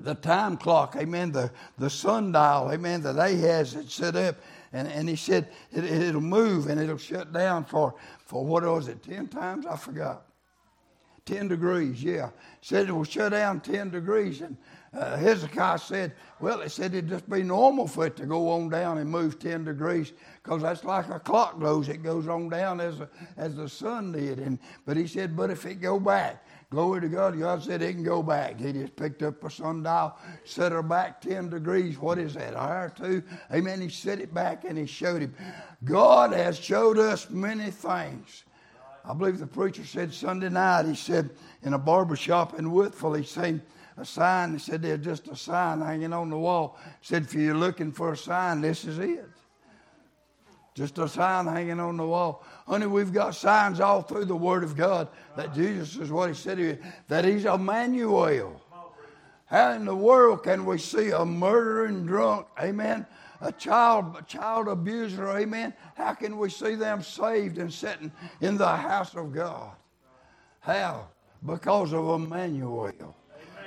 [0.00, 4.36] the time clock, amen, the, the sundial, amen, that Ahaz had set up.
[4.72, 7.94] And, and he said, it, will move and it'll shut down for,
[8.26, 9.66] for what was it, 10 times?
[9.66, 10.27] I forgot.
[11.28, 12.30] 10 degrees, yeah.
[12.62, 14.40] Said it will shut down 10 degrees.
[14.40, 14.56] And
[14.94, 18.70] uh, Hezekiah said, well, it said it'd just be normal for it to go on
[18.70, 20.12] down and move 10 degrees
[20.42, 21.90] because that's like a clock goes.
[21.90, 24.38] It goes on down as, a, as the sun did.
[24.38, 27.92] And, but he said, but if it go back, glory to God, God said it
[27.92, 28.58] can go back.
[28.58, 31.98] He just picked up a sundial, set her back 10 degrees.
[31.98, 33.22] What is that, hour or two?
[33.52, 33.82] Amen.
[33.82, 35.34] He set it back and he showed him.
[35.84, 38.44] God has showed us many things.
[39.08, 41.30] I believe the preacher said Sunday night, he said
[41.62, 43.62] in a barber shop in Woodville, he said,
[43.96, 44.52] a sign.
[44.52, 46.78] He said there's just a sign hanging on the wall.
[47.00, 49.28] He said if you're looking for a sign, this is it.
[50.74, 52.44] Just a sign hanging on the wall.
[52.66, 56.34] Honey, we've got signs all through the Word of God that Jesus is what He
[56.34, 58.60] said here, that He's Emmanuel.
[59.46, 63.06] How in the world can we see a murdering drunk, amen,
[63.40, 65.74] a child, a child abuser, amen?
[65.94, 69.72] How can we see them saved and sitting in the house of God?
[70.60, 71.08] How?
[71.44, 72.92] Because of Emmanuel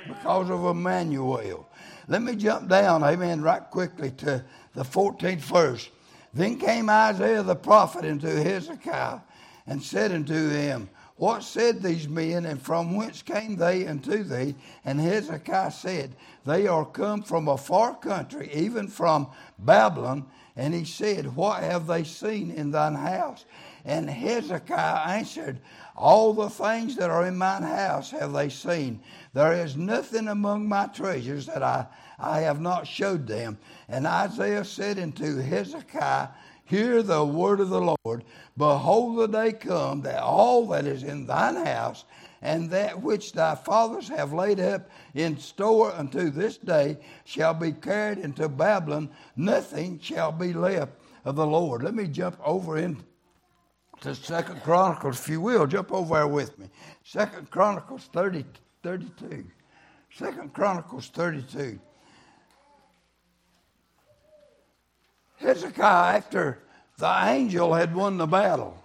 [0.06, 1.68] because of Emmanuel.
[2.08, 5.90] Let me jump down, amen, right quickly to the 14th verse.
[6.34, 9.20] Then came Isaiah the prophet unto Hezekiah
[9.66, 10.88] and said unto him,
[11.22, 14.56] What said these men, and from whence came they unto thee?
[14.84, 20.26] And Hezekiah said, They are come from a far country, even from Babylon.
[20.56, 23.44] And he said, What have they seen in thine house?
[23.84, 25.60] And Hezekiah answered,
[25.94, 28.98] All the things that are in mine house have they seen.
[29.32, 31.86] There is nothing among my treasures that I,
[32.18, 33.58] I have not showed them.
[33.88, 36.30] And Isaiah said unto Hezekiah,
[36.72, 38.24] Hear the word of the Lord.
[38.56, 42.06] Behold, the day come that all that is in thine house
[42.40, 47.72] and that which thy fathers have laid up in store unto this day shall be
[47.72, 49.10] carried into Babylon.
[49.36, 50.94] Nothing shall be left
[51.26, 51.82] of the Lord.
[51.82, 53.04] Let me jump over into
[54.14, 55.66] Second Chronicles, if you will.
[55.66, 56.70] Jump over there with me.
[57.04, 58.46] Second Chronicles 30,
[58.82, 59.44] 32.
[60.10, 61.78] Second Chronicles 32.
[65.36, 66.61] Hezekiah, after
[66.98, 68.82] the angel had won the battle,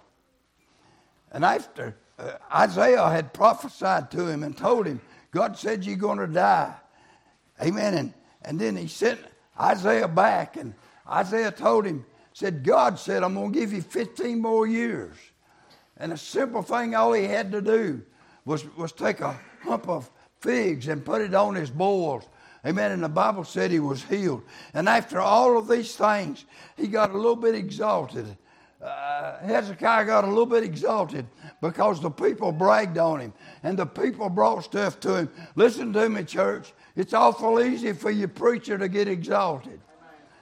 [1.30, 6.18] and after uh, Isaiah had prophesied to him and told him, God said you're going
[6.18, 6.74] to die.
[7.62, 7.94] Amen.
[7.94, 9.20] And, and then he sent
[9.60, 10.74] Isaiah back, and
[11.08, 15.16] Isaiah told him, said, God said, I'm going to give you 15 more years.
[15.96, 18.02] And a simple thing, all he had to do
[18.44, 20.08] was, was take a hump of
[20.40, 22.28] figs and put it on his boils.
[22.66, 22.92] Amen.
[22.92, 24.42] And the Bible said he was healed.
[24.74, 26.44] And after all of these things,
[26.76, 28.36] he got a little bit exalted.
[28.82, 31.26] Uh, Hezekiah got a little bit exalted
[31.60, 33.32] because the people bragged on him
[33.64, 35.30] and the people brought stuff to him.
[35.56, 36.72] Listen to me, church.
[36.94, 39.80] It's awful easy for your preacher to get exalted.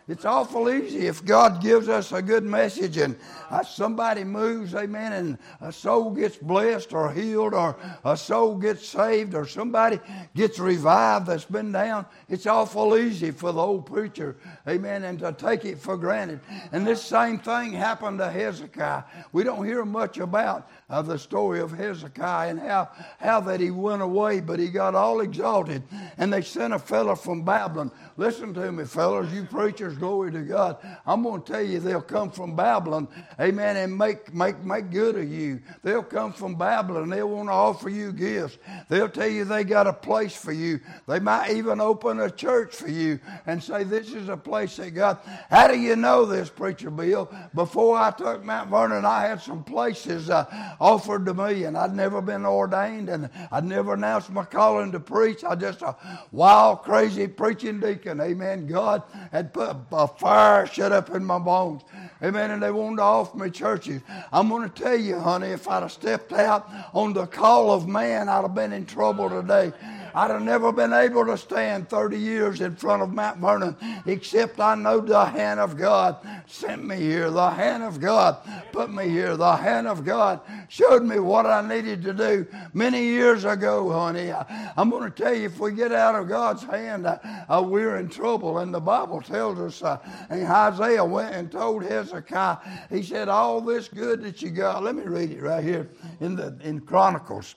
[0.08, 3.16] It's awful easy if God gives us a good message and
[3.50, 8.86] uh, somebody moves, amen, and a soul gets blessed or healed or a soul gets
[8.86, 9.98] saved or somebody
[10.32, 12.06] gets revived that's been down.
[12.28, 14.36] It's awful easy for the old preacher,
[14.68, 16.38] amen, and to take it for granted.
[16.70, 19.02] And this same thing happened to Hezekiah.
[19.32, 23.72] We don't hear much about of the story of Hezekiah and how, how that he
[23.72, 25.82] went away, but he got all exalted.
[26.16, 27.90] And they sent a fellow from Babylon.
[28.16, 30.78] Listen to me, fellows, you preachers, glory to God.
[31.06, 33.08] I'm going to tell you, they'll come from Babylon,
[33.40, 35.60] amen, and make, make, make good of you.
[35.82, 37.10] They'll come from Babylon.
[37.10, 38.58] They'll want to offer you gifts.
[38.88, 40.80] They'll tell you they got a place for you.
[41.06, 44.92] They might even open a church for you and say, This is a place that
[44.92, 45.18] God.
[45.50, 47.30] How do you know this, Preacher Bill?
[47.54, 50.30] Before I took Mount Vernon, I had some places.
[50.30, 50.44] Uh,
[50.80, 55.00] offered to me, and I'd never been ordained, and I'd never announced my calling to
[55.00, 55.44] preach.
[55.44, 55.96] I just a
[56.32, 58.05] wild, crazy preaching deacon.
[58.06, 58.66] Amen.
[58.66, 61.82] God had put a fire shut up in my bones.
[62.22, 62.50] Amen.
[62.50, 64.02] And they wanted to offer me churches.
[64.32, 67.88] I'm going to tell you, honey, if I'd have stepped out on the call of
[67.88, 69.72] man, I'd have been in trouble today.
[70.16, 73.76] I'd have never been able to stand 30 years in front of Mount Vernon,
[74.06, 77.30] except I know the hand of God sent me here.
[77.30, 78.38] The hand of God
[78.72, 79.36] put me here.
[79.36, 84.32] The hand of God showed me what I needed to do many years ago, honey.
[84.32, 87.18] I, am going to tell you, if we get out of God's hand, uh,
[87.50, 88.60] uh, we're in trouble.
[88.60, 89.98] And the Bible tells us, uh,
[90.30, 92.56] and Isaiah went and told Hezekiah,
[92.88, 96.36] he said, All this good that you got, let me read it right here in
[96.36, 97.54] the in Chronicles.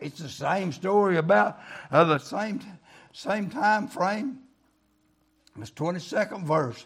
[0.00, 1.58] It's the same story about
[1.90, 2.60] uh, the same,
[3.12, 4.40] same time frame.
[5.60, 6.84] It's 22nd verse.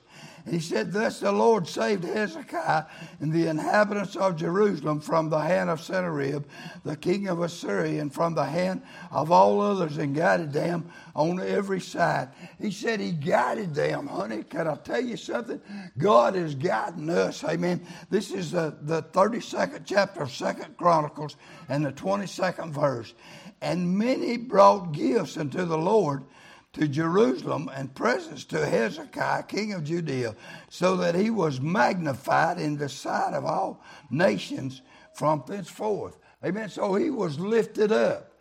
[0.48, 2.84] He said, Thus the Lord saved Hezekiah
[3.20, 6.44] and the inhabitants of Jerusalem from the hand of Sennacherib,
[6.84, 11.40] the king of Assyria, and from the hand of all others, and guided them on
[11.40, 12.30] every side.
[12.60, 14.42] He said he guided them, honey.
[14.42, 15.60] Can I tell you something?
[15.98, 17.44] God is guiding us.
[17.44, 17.86] Amen.
[18.10, 21.36] This is the, the 32nd chapter of Second Chronicles
[21.68, 23.14] and the 22nd verse.
[23.60, 26.24] And many brought gifts unto the Lord
[26.74, 30.36] to Jerusalem and presents to Hezekiah, king of Judea,
[30.68, 34.82] so that he was magnified in the sight of all nations
[35.14, 36.18] from thenceforth.
[36.44, 36.68] Amen.
[36.68, 38.32] So he was lifted up.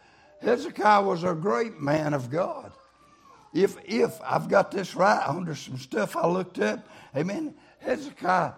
[0.42, 2.72] Hezekiah was a great man of God.
[3.54, 7.56] If if I've got this right under some stuff I looked up, amen.
[7.80, 8.54] Hezekiah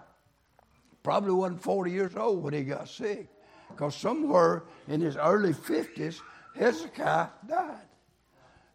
[1.04, 3.30] probably wasn't 40 years old when he got sick.
[3.70, 6.20] Because somewhere in his early 50s,
[6.56, 7.89] Hezekiah died.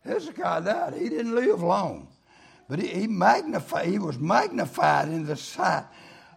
[0.05, 0.95] Hezekiah died.
[0.95, 2.09] He didn't live long.
[2.69, 5.85] But he, he magnified, he was magnified in the sight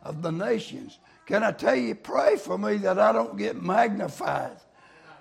[0.03, 0.99] of the nations.
[1.25, 4.57] Can I tell you, pray for me that I don't get magnified.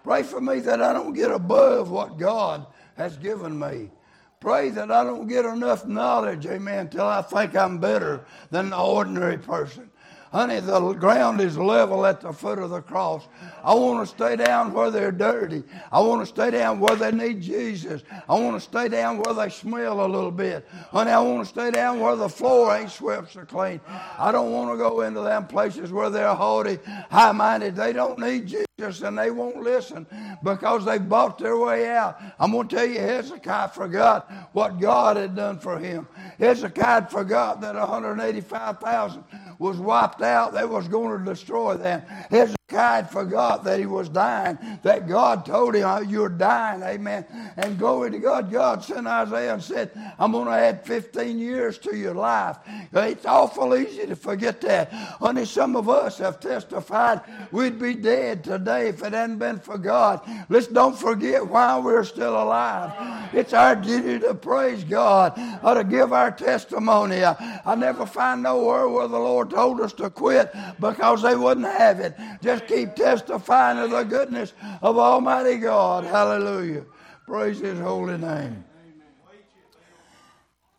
[0.05, 3.91] Pray for me that I don't get above what God has given me.
[4.39, 8.79] Pray that I don't get enough knowledge, amen, till I think I'm better than the
[8.79, 9.91] ordinary person.
[10.37, 13.27] Honey, the ground is level at the foot of the cross.
[13.65, 15.63] I want to stay down where they're dirty.
[15.91, 18.03] I want to stay down where they need Jesus.
[18.29, 20.69] I want to stay down where they smell a little bit.
[20.91, 23.81] Honey, I want to stay down where the floor ain't swept so clean.
[24.19, 27.75] I don't want to go into them places where they're haughty, high minded.
[27.75, 30.07] They don't need Jesus and they won't listen
[30.43, 32.21] because they bought their way out.
[32.39, 36.07] I'm going to tell you, Hezekiah forgot what God had done for him.
[36.39, 39.25] Hezekiah forgot that 185,000
[39.59, 40.53] was wiped out.
[40.53, 42.03] They was going to destroy them.
[42.31, 46.83] Hezekiah forgot that he was dying, that God told him, oh, You're dying.
[46.83, 47.25] Amen.
[47.57, 51.79] And glory to God, God sent Isaiah and said, I'm going to add 15 years
[51.79, 52.59] to your life.
[52.93, 54.93] It's awful easy to forget that.
[54.93, 57.21] Honey, some of us have testified
[57.53, 60.21] we'd be dead today if it hadn't been for God.
[60.49, 63.33] Let's don't forget why we're still alive.
[63.33, 67.25] It's our duty to praise God or to give our testimony.
[67.25, 71.67] I, I never find nowhere where the Lord told us to quit because they wouldn't
[71.67, 72.17] have it.
[72.43, 74.53] Just keep testifying of the goodness
[74.83, 76.05] of Almighty God.
[76.05, 76.85] Hallelujah.
[77.27, 78.65] Praise his holy name.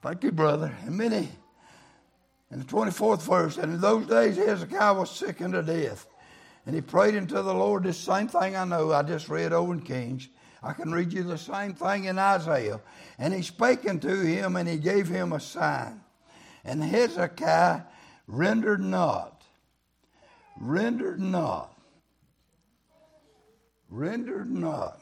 [0.01, 0.73] Thank you, brother.
[0.85, 1.29] And many,
[2.51, 6.07] in the 24th verse, and in those days Hezekiah was sick unto death.
[6.65, 8.91] And he prayed unto the Lord this same thing I know.
[8.91, 10.29] I just read over in Kings.
[10.61, 12.81] I can read you the same thing in Isaiah.
[13.17, 16.01] And he spake unto him, and he gave him a sign.
[16.65, 17.81] And Hezekiah
[18.27, 19.36] rendered not,
[20.59, 21.77] rendered not,
[23.89, 24.99] rendered not.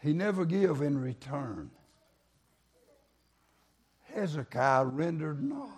[0.00, 1.70] He never give in return.
[4.12, 5.70] Hezekiah rendered not.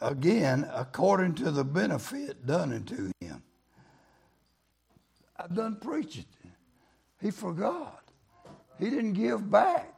[0.00, 3.42] Again, according to the benefit done unto him.
[5.36, 6.50] I done preached it.
[7.20, 8.02] He forgot.
[8.78, 9.97] He didn't give back.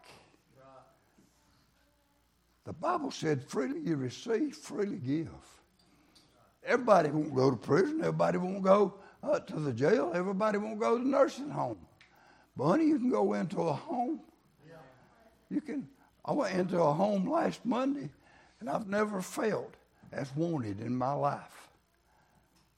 [2.70, 5.28] The Bible said, freely you receive, freely give.
[6.64, 7.98] Everybody won't go to prison.
[7.98, 8.94] Everybody won't go
[9.24, 10.12] uh, to the jail.
[10.14, 11.78] Everybody won't go to the nursing home.
[12.56, 14.20] But honey, you can go into a home.
[15.48, 15.88] You can.
[16.24, 18.08] I went into a home last Monday,
[18.60, 19.74] and I've never felt
[20.12, 21.70] as wanted in my life.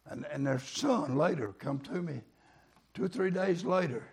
[0.06, 2.22] And, and their son later come to me
[2.94, 4.08] two or three days later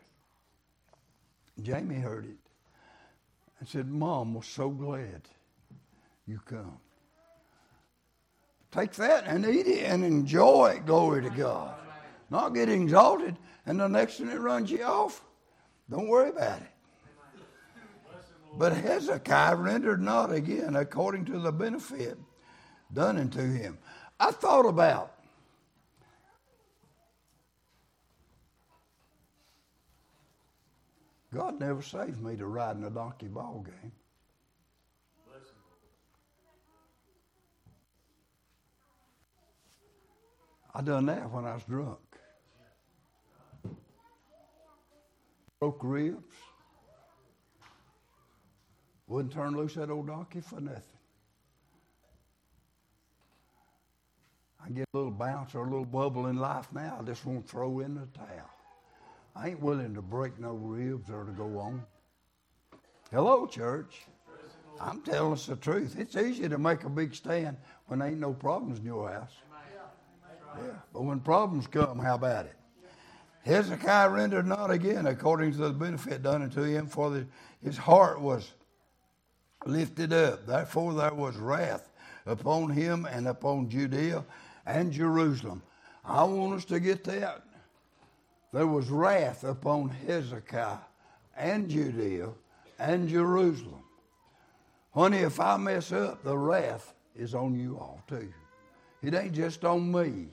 [1.61, 2.38] Jamie heard it
[3.59, 5.21] and said, Mom was so glad
[6.30, 6.77] you come.
[8.71, 11.73] Take that and eat it and enjoy it, glory to God.
[12.30, 15.23] Not get exalted, and the next thing it runs you off,
[15.89, 16.67] don't worry about it.
[18.57, 22.17] But Hezekiah rendered not again according to the benefit
[22.93, 23.80] done unto him.
[24.19, 25.15] I thought about
[31.34, 33.91] God never saved me to ride in a donkey ball game.
[40.80, 41.99] I done that when I was drunk.
[45.59, 46.38] Broke ribs.
[49.09, 50.82] Wouldn't turn loose that old donkey for nothing.
[54.65, 56.99] I get a little bounce or a little bubble in life now.
[57.01, 58.49] I just won't throw in the towel.
[59.36, 61.84] I ain't willing to break no ribs or to go on.
[63.11, 64.03] Hello, church.
[64.80, 65.97] I'm telling us the truth.
[65.99, 67.57] It's easy to make a big stand
[67.88, 69.34] when there ain't no problems in your house.
[70.93, 72.55] But when problems come, how about it?
[73.45, 77.26] Hezekiah rendered not again according to the benefit done unto him, for the,
[77.64, 78.51] his heart was
[79.66, 80.45] lifted up.
[80.45, 81.89] Therefore there was wrath
[82.26, 84.24] upon him and upon Judea
[84.66, 85.64] and Jerusalem.
[86.05, 87.43] I want us to get that
[88.51, 90.78] there was wrath upon Hezekiah
[91.38, 92.30] and Judea
[92.80, 93.84] and Jerusalem.
[94.93, 98.34] Honey, if I mess up, the wrath is on you all too.
[99.03, 100.28] It ain't just on me.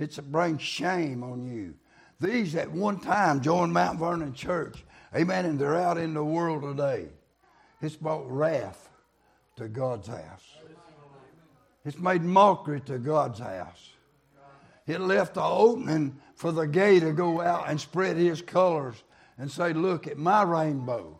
[0.00, 1.74] It's a bring shame on you.
[2.20, 4.82] These at one time joined Mount Vernon Church,
[5.14, 7.08] amen, and they're out in the world today.
[7.82, 8.88] It's brought wrath
[9.56, 10.54] to God's house.
[11.84, 13.90] It's made mockery to God's house.
[14.86, 19.02] It left the opening for the gay to go out and spread his colors
[19.38, 21.18] and say, Look at my rainbow.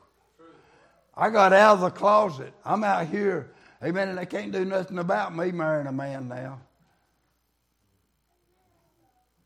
[1.14, 2.52] I got out of the closet.
[2.64, 3.52] I'm out here.
[3.82, 4.08] Amen.
[4.08, 6.60] And they can't do nothing about me marrying a man now.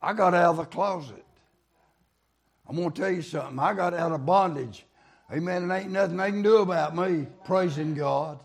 [0.04, 1.24] I got out of the closet.
[2.68, 3.58] I'm going to tell you something.
[3.58, 4.84] I got out of bondage.
[5.32, 5.62] Amen.
[5.62, 8.38] And ain't nothing they can do about me praising God.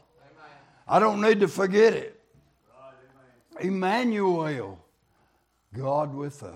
[0.88, 2.20] I don't need to forget it.
[3.60, 4.80] Emmanuel,
[5.78, 6.56] God with us.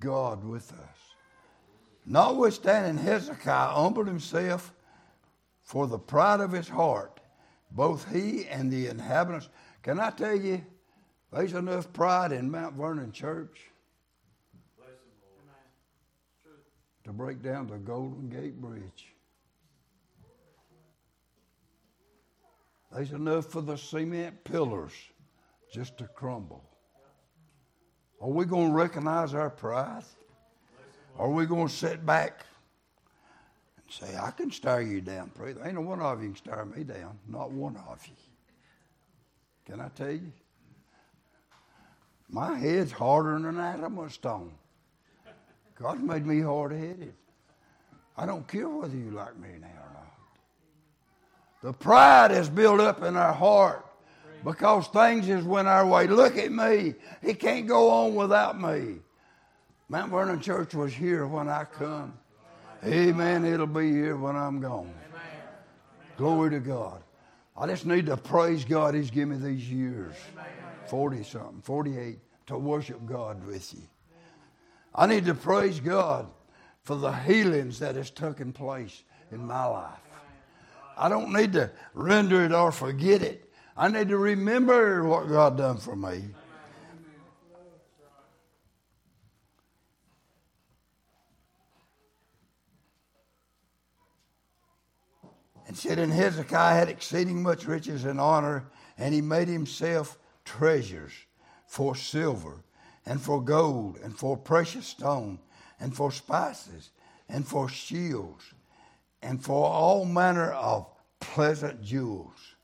[0.00, 0.98] God with us.
[2.06, 4.72] Notwithstanding, Hezekiah humbled himself
[5.62, 7.20] for the pride of his heart,
[7.70, 9.50] both he and the inhabitants.
[9.82, 10.64] Can I tell you,
[11.36, 13.60] there's enough pride in Mount Vernon Church
[17.04, 19.12] to break down the Golden Gate Bridge.
[22.90, 24.92] There's enough for the cement pillars
[25.70, 26.64] just to crumble.
[28.18, 30.04] Are we going to recognize our pride?
[31.18, 32.46] Are we going to sit back
[33.76, 35.60] and say, I can stare you down, brother?
[35.62, 37.18] Ain't no one of you can stare me down.
[37.28, 38.14] Not one of you.
[39.66, 40.32] Can I tell you?
[42.28, 44.52] My head's harder than an atom of stone.
[45.78, 47.14] God made me hard headed.
[48.16, 50.12] I don't care whether you like me now or not.
[51.62, 53.84] The pride is built up in our heart
[54.44, 56.06] because things is went our way.
[56.06, 56.94] Look at me.
[57.22, 58.96] He can't go on without me.
[59.88, 62.14] Mount Vernon Church was here when I come.
[62.84, 63.44] Amen.
[63.44, 64.92] It'll be here when I'm gone.
[66.16, 67.02] Glory to God.
[67.58, 68.94] I just need to praise God.
[68.94, 70.14] He's given me these years
[70.88, 73.82] 40 something, 48 to worship God with you.
[74.94, 76.28] I need to praise God
[76.82, 79.02] for the healings that has taken place
[79.32, 79.98] in my life.
[80.96, 83.52] I don't need to render it or forget it.
[83.76, 86.24] I need to remember what God done for me.
[95.66, 98.64] And said, And Hezekiah had exceeding much riches and honor,
[98.96, 101.12] and he made himself treasures
[101.66, 102.62] for silver
[103.04, 105.38] and for gold and for precious stone
[105.80, 106.90] and for spices
[107.28, 108.54] and for shields
[109.22, 110.86] and for all manner of
[111.20, 112.54] pleasant jewels.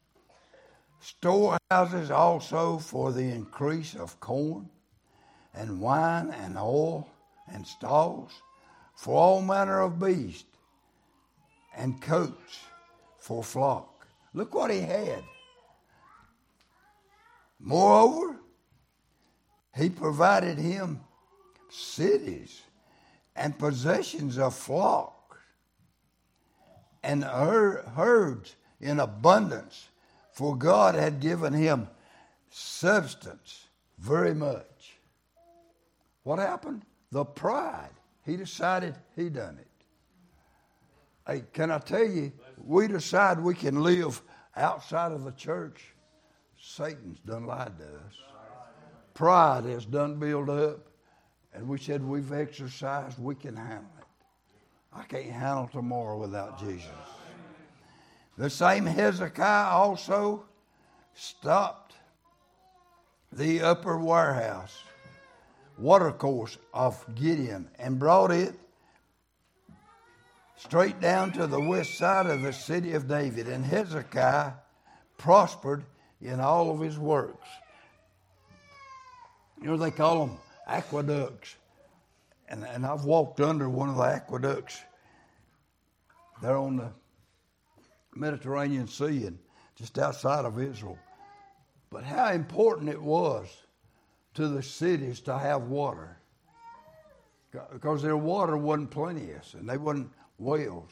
[1.00, 4.68] Storehouses also for the increase of corn
[5.52, 7.08] and wine and oil
[7.52, 8.30] and stalls
[8.94, 10.44] for all manner of beasts
[11.76, 12.60] and coats
[13.22, 14.06] for flock.
[14.34, 15.22] Look what he had.
[17.60, 18.36] Moreover,
[19.76, 21.00] he provided him
[21.70, 22.62] cities
[23.36, 25.38] and possessions of flocks
[27.04, 29.88] and herds in abundance,
[30.32, 31.88] for God had given him
[32.50, 33.68] substance
[33.98, 34.98] very much.
[36.24, 36.82] What happened?
[37.12, 37.90] The pride.
[38.26, 39.68] He decided he done it.
[41.26, 42.32] Hey, can I tell you,
[42.64, 44.22] we decide we can live
[44.56, 45.82] outside of the church.
[46.60, 48.14] Satan's done lied to us.
[49.14, 50.86] Pride has done build up,
[51.54, 54.06] and we said we've exercised, we can handle it.
[54.94, 56.88] I can't handle tomorrow without Jesus.
[58.38, 60.44] The same Hezekiah also
[61.14, 61.94] stopped
[63.32, 64.82] the upper warehouse,
[65.78, 68.54] watercourse of Gideon, and brought it
[70.64, 73.48] straight down to the west side of the city of David.
[73.48, 74.52] And Hezekiah
[75.18, 75.84] prospered
[76.20, 77.48] in all of his works.
[79.60, 81.56] You know, they call them aqueducts.
[82.48, 84.80] And, and I've walked under one of the aqueducts
[86.42, 86.90] They're on the
[88.14, 89.38] Mediterranean Sea and
[89.76, 90.98] just outside of Israel.
[91.90, 93.48] But how important it was
[94.34, 96.18] to the cities to have water.
[97.72, 100.10] Because their water wasn't plenteous and they wasn't
[100.42, 100.90] wells.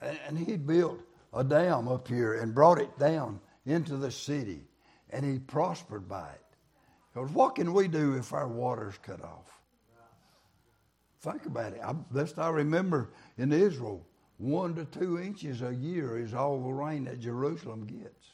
[0.00, 1.00] And he built
[1.34, 4.62] a dam up here and brought it down into the city.
[5.10, 6.44] And he prospered by it.
[7.12, 9.60] Because what can we do if our water's cut off?
[11.20, 11.80] Think about it.
[11.84, 16.72] I, best I remember in Israel, one to two inches a year is all the
[16.72, 18.28] rain that Jerusalem gets.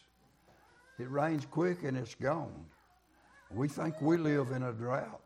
[0.99, 2.67] It rains quick and it's gone.
[3.51, 5.23] We think we live in a drought.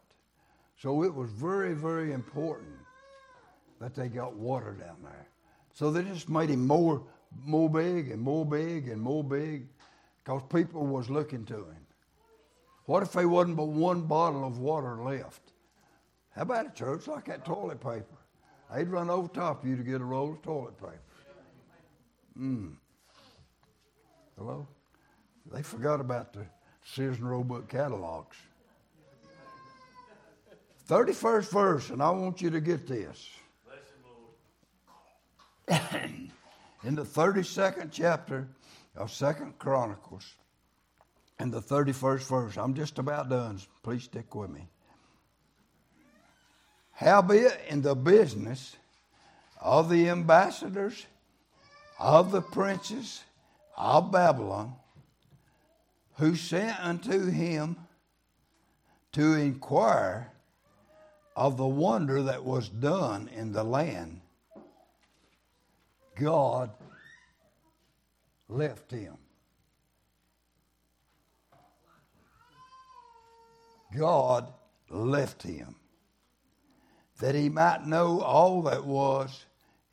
[0.81, 2.78] So it was very, very important
[3.81, 5.29] that they got water down there.
[5.75, 7.03] So they just made him more,
[7.45, 9.69] more big and more big and more big
[10.19, 11.87] because people was looking to him.
[12.87, 15.53] What if there wasn't but one bottle of water left?
[16.35, 18.05] How about a church like that toilet paper?
[18.75, 21.01] They'd run over top of you to get a roll of toilet paper.
[22.37, 22.69] Hmm.
[24.37, 24.67] Hello?
[25.53, 26.47] They forgot about the
[26.85, 28.37] Sears and Roebuck catalogs.
[30.89, 33.29] 31st verse, and I want you to get this.
[36.85, 38.49] in the 32nd chapter
[38.97, 40.35] of Second Chronicles,
[41.39, 43.61] in the 31st verse, I'm just about done.
[43.83, 44.69] Please stick with me.
[46.93, 48.77] Howbeit, in the business
[49.61, 51.07] of the ambassadors
[51.99, 53.23] of the princes
[53.77, 54.75] of Babylon,
[56.17, 57.77] who sent unto him
[59.13, 60.33] to inquire
[61.37, 64.21] of the wonder that was done in the land,
[66.21, 66.71] God
[68.49, 69.17] left him.
[73.97, 74.53] God
[74.91, 75.77] left him
[77.21, 79.45] that he might know all that was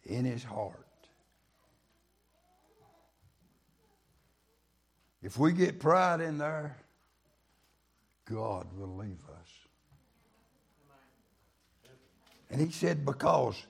[0.03, 0.85] in his heart.
[5.23, 6.77] If we get pride in there,
[8.25, 9.49] God will leave us.
[12.51, 13.65] And he said, because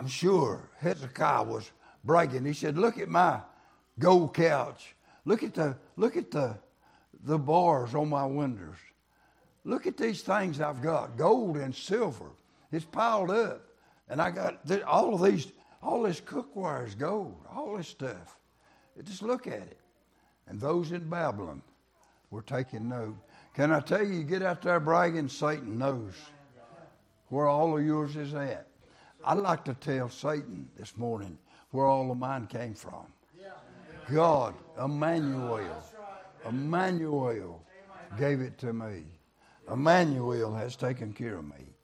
[0.00, 1.70] I'm sure Hezekiah was
[2.04, 2.46] bragging.
[2.46, 3.40] He said, Look at my
[3.98, 4.94] gold couch.
[5.26, 6.56] Look at the look at the
[7.24, 8.78] the bars on my windows.
[9.62, 12.30] Look at these things I've got gold and silver.
[12.72, 13.60] It's piled up.
[14.08, 18.38] And I got th- all of these, all this cookware is gold, all this stuff.
[19.04, 19.80] Just look at it.
[20.48, 21.60] And those in Babylon
[22.30, 23.18] were taking note.
[23.52, 26.14] Can I tell you, you get out there bragging, Satan knows
[27.28, 28.69] where all of yours is at.
[29.24, 31.38] I'd like to tell Satan this morning
[31.70, 33.06] where all of mine came from.
[34.12, 35.82] God, Emmanuel,
[36.48, 37.62] Emmanuel
[38.18, 39.04] gave it to me.
[39.70, 41.74] Emmanuel has taken care of me.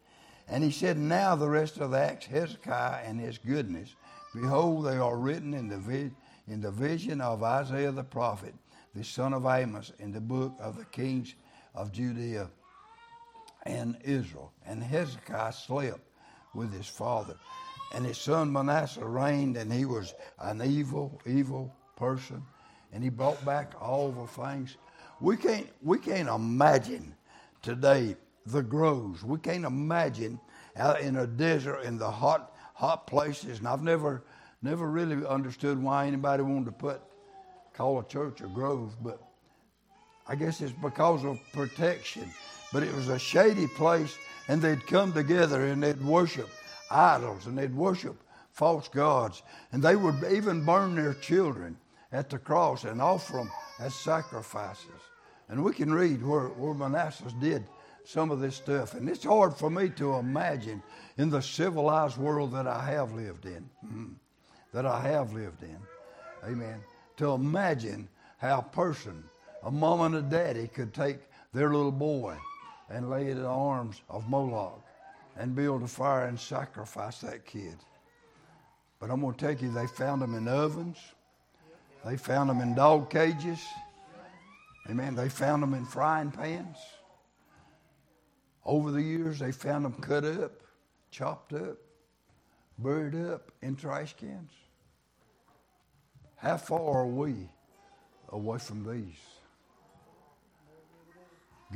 [0.49, 3.95] And he said, Now the rest of the acts, Hezekiah and his goodness,
[4.34, 6.11] behold, they are written in the, vi-
[6.49, 8.55] in the vision of Isaiah the prophet,
[8.95, 11.34] the son of Amos, in the book of the kings
[11.74, 12.49] of Judea
[13.64, 14.53] and Israel.
[14.64, 16.01] And Hezekiah slept
[16.57, 17.36] with his father.
[17.94, 22.42] And his son Manasseh reigned, and he was an evil, evil person.
[22.92, 24.76] And he brought back all the things.
[25.20, 27.14] We can't, we can't imagine
[27.62, 29.22] today the groves.
[29.22, 30.40] We can't imagine
[30.76, 33.59] out in a desert in the hot, hot places.
[33.59, 34.24] And I've never,
[34.62, 37.00] never really understood why anybody wanted to put,
[37.72, 39.20] call a church a grove, but
[40.28, 42.30] I guess it's because of protection.
[42.72, 44.18] But it was a shady place,
[44.49, 46.49] and they'd come together and they'd worship
[46.90, 48.16] idols and they'd worship
[48.53, 49.42] false gods.
[49.72, 51.76] And they would even burn their children
[52.12, 54.86] at the cross and offer them as sacrifices.
[55.49, 57.64] And we can read where, where Manasseh did
[58.05, 58.94] some of this stuff.
[58.94, 60.82] And it's hard for me to imagine
[61.18, 64.14] in the civilized world that I have lived in, mm,
[64.72, 65.78] that I have lived in.
[66.44, 66.78] Amen.
[67.18, 69.24] To imagine how a person,
[69.64, 71.18] a mom and a daddy, could take
[71.53, 72.36] their little boy
[72.89, 74.82] and lay it in the arms of Moloch
[75.37, 77.76] and build a fire and sacrifice that kid.
[78.99, 80.99] But I'm going to tell you, they found them in ovens.
[82.05, 83.61] They found them in dog cages.
[84.89, 85.14] Amen.
[85.14, 86.76] They found them in frying pans.
[88.64, 90.53] Over the years, they found them cut up,
[91.11, 91.76] chopped up,
[92.78, 94.51] buried up in trash cans.
[96.37, 97.49] How far are we
[98.30, 99.18] away from these?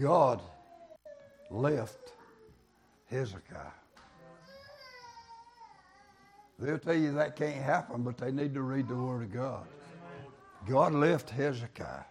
[0.01, 0.41] God
[1.51, 2.13] left
[3.07, 3.73] Hezekiah.
[6.59, 9.67] They'll tell you that can't happen, but they need to read the Word of God.
[10.69, 12.05] God left Hezekiah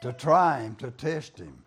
[0.00, 1.62] to try him, to test him.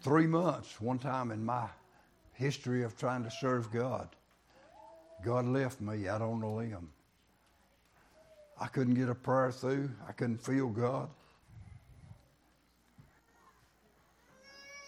[0.00, 1.66] Three months, one time in my
[2.34, 4.08] history of trying to serve God,
[5.24, 6.90] God left me out on a limb.
[8.60, 11.08] I couldn't get a prayer through, I couldn't feel God.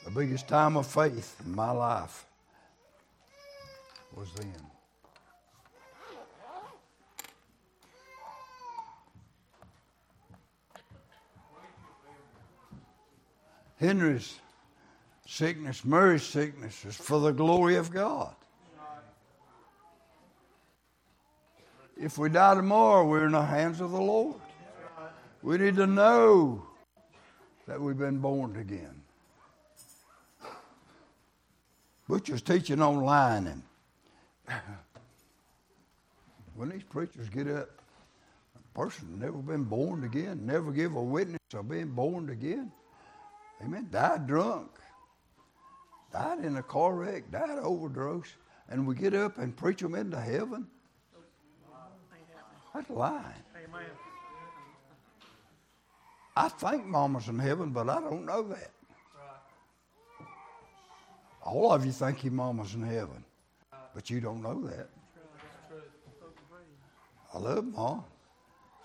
[0.07, 2.27] The biggest time of faith in my life
[4.15, 4.55] was then.
[13.81, 14.39] Henry's
[15.27, 18.33] sickness, Mary's sickness is for the glory of God.
[22.01, 24.37] If we die tomorrow, we're in the hands of the Lord.
[25.43, 26.65] We need to know
[27.67, 29.03] that we've been born again.
[32.09, 33.63] Butcher's teaching online, and
[36.55, 37.69] when these preachers get up,
[38.55, 42.71] a person never been born again, never give a witness of being born again.
[43.63, 43.89] Amen.
[43.91, 44.71] Died drunk,
[46.13, 48.35] died in a car wreck, died overdose,
[48.69, 50.67] and we get up and preach them into heaven.
[52.73, 53.25] That's lying.
[53.57, 53.87] Amen.
[56.37, 58.71] I think Mama's in heaven, but I don't know that.
[61.47, 63.25] All of you think your mama's in heaven,
[63.95, 64.89] but you don't know that.
[67.33, 68.05] I love mom.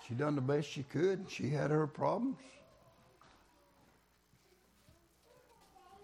[0.06, 1.24] She done the best she could.
[1.28, 2.36] She had her problems.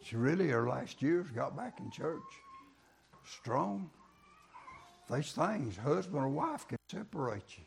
[0.02, 2.22] She really, her last years, got back in church
[3.24, 3.88] strong.
[5.08, 7.64] These things, husband or wife, can separate you,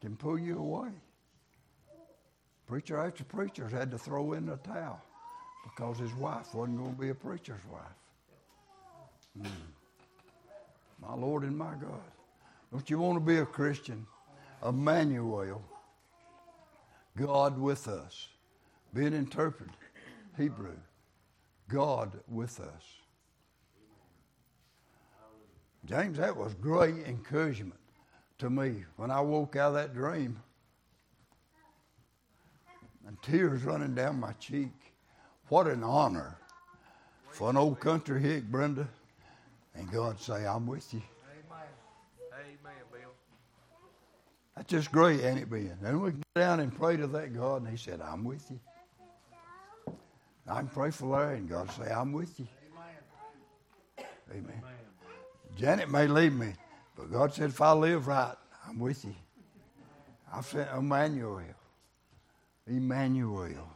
[0.00, 0.90] can pull you away.
[2.66, 5.00] Preacher after preacher had to throw in the towel
[5.64, 7.82] because his wife wasn't going to be a preacher's wife.
[9.40, 9.50] Mm.
[11.00, 12.00] My Lord and my God.
[12.70, 14.06] Don't you want to be a Christian?
[14.64, 15.62] Emmanuel,
[17.16, 18.28] God with us.
[18.94, 19.74] Being interpreted,
[20.36, 20.76] Hebrew,
[21.68, 22.82] God with us.
[25.84, 27.80] James, that was great encouragement
[28.38, 30.40] to me when I woke out of that dream
[33.06, 34.93] and tears running down my cheek.
[35.48, 36.36] What an honor
[37.30, 38.88] for an old country hick, Brenda,
[39.74, 41.02] and God say, I'm with you.
[41.30, 41.66] Amen.
[42.32, 43.10] Amen, Bill.
[44.56, 45.76] That's just great, ain't it, Ben?
[45.82, 48.60] Then we get down and pray to that God, and He said, I'm with you.
[50.46, 52.46] I can pray for Larry, and God say, I'm with you.
[52.70, 54.06] Amen.
[54.30, 54.44] Amen.
[54.62, 54.74] Amen.
[55.56, 56.52] Janet may leave me,
[56.96, 58.34] but God said, if I live right,
[58.68, 59.14] I'm with you.
[60.32, 61.42] I've sent Emmanuel.
[62.66, 63.68] Emmanuel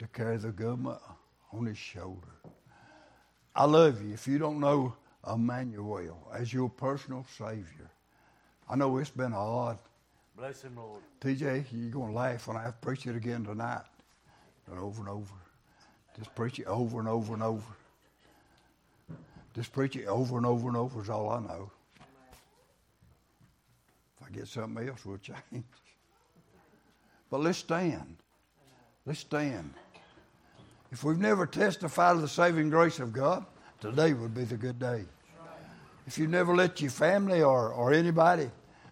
[0.00, 0.98] to carry the government
[1.52, 2.32] on his shoulder.
[3.54, 4.14] I love you.
[4.14, 4.94] If you don't know
[5.30, 7.90] Emmanuel as your personal Savior,
[8.66, 9.78] I know it's been odd.
[10.38, 11.02] Bless him, Lord.
[11.20, 13.82] TJ, you're going to laugh when I preach it again tonight.
[14.70, 15.34] And over and over.
[16.16, 17.74] Just preach it over and over and over.
[19.54, 21.70] Just preach it over and over and over is all I know.
[24.18, 25.64] If I get something else, we'll change.
[27.28, 28.16] But let's stand.
[29.04, 29.74] Let's stand.
[30.92, 33.44] If we've never testified of the saving grace of God,
[33.80, 35.04] today would be the good day.
[36.06, 38.50] If you've never let your family or, or anybody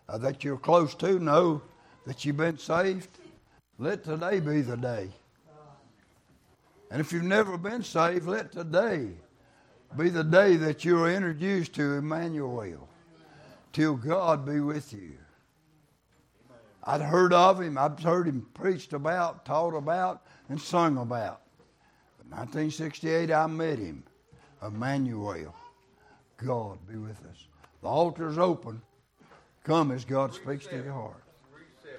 [0.09, 1.61] uh, that you're close to know
[2.07, 3.09] that you've been saved,
[3.79, 5.11] let today be the day.
[6.91, 9.09] And if you've never been saved, let today
[9.97, 12.89] be the day that you're introduced to Emmanuel
[13.73, 15.15] till God be with you.
[16.85, 21.43] I'd heard of him, I'd heard him preached about, taught about, and sung about.
[22.31, 24.05] But 1968, I met him,
[24.63, 25.55] Emmanuel.
[26.37, 27.47] God be with us.
[27.83, 28.83] The altar's open.
[29.65, 31.23] Come as God speaks to your heart.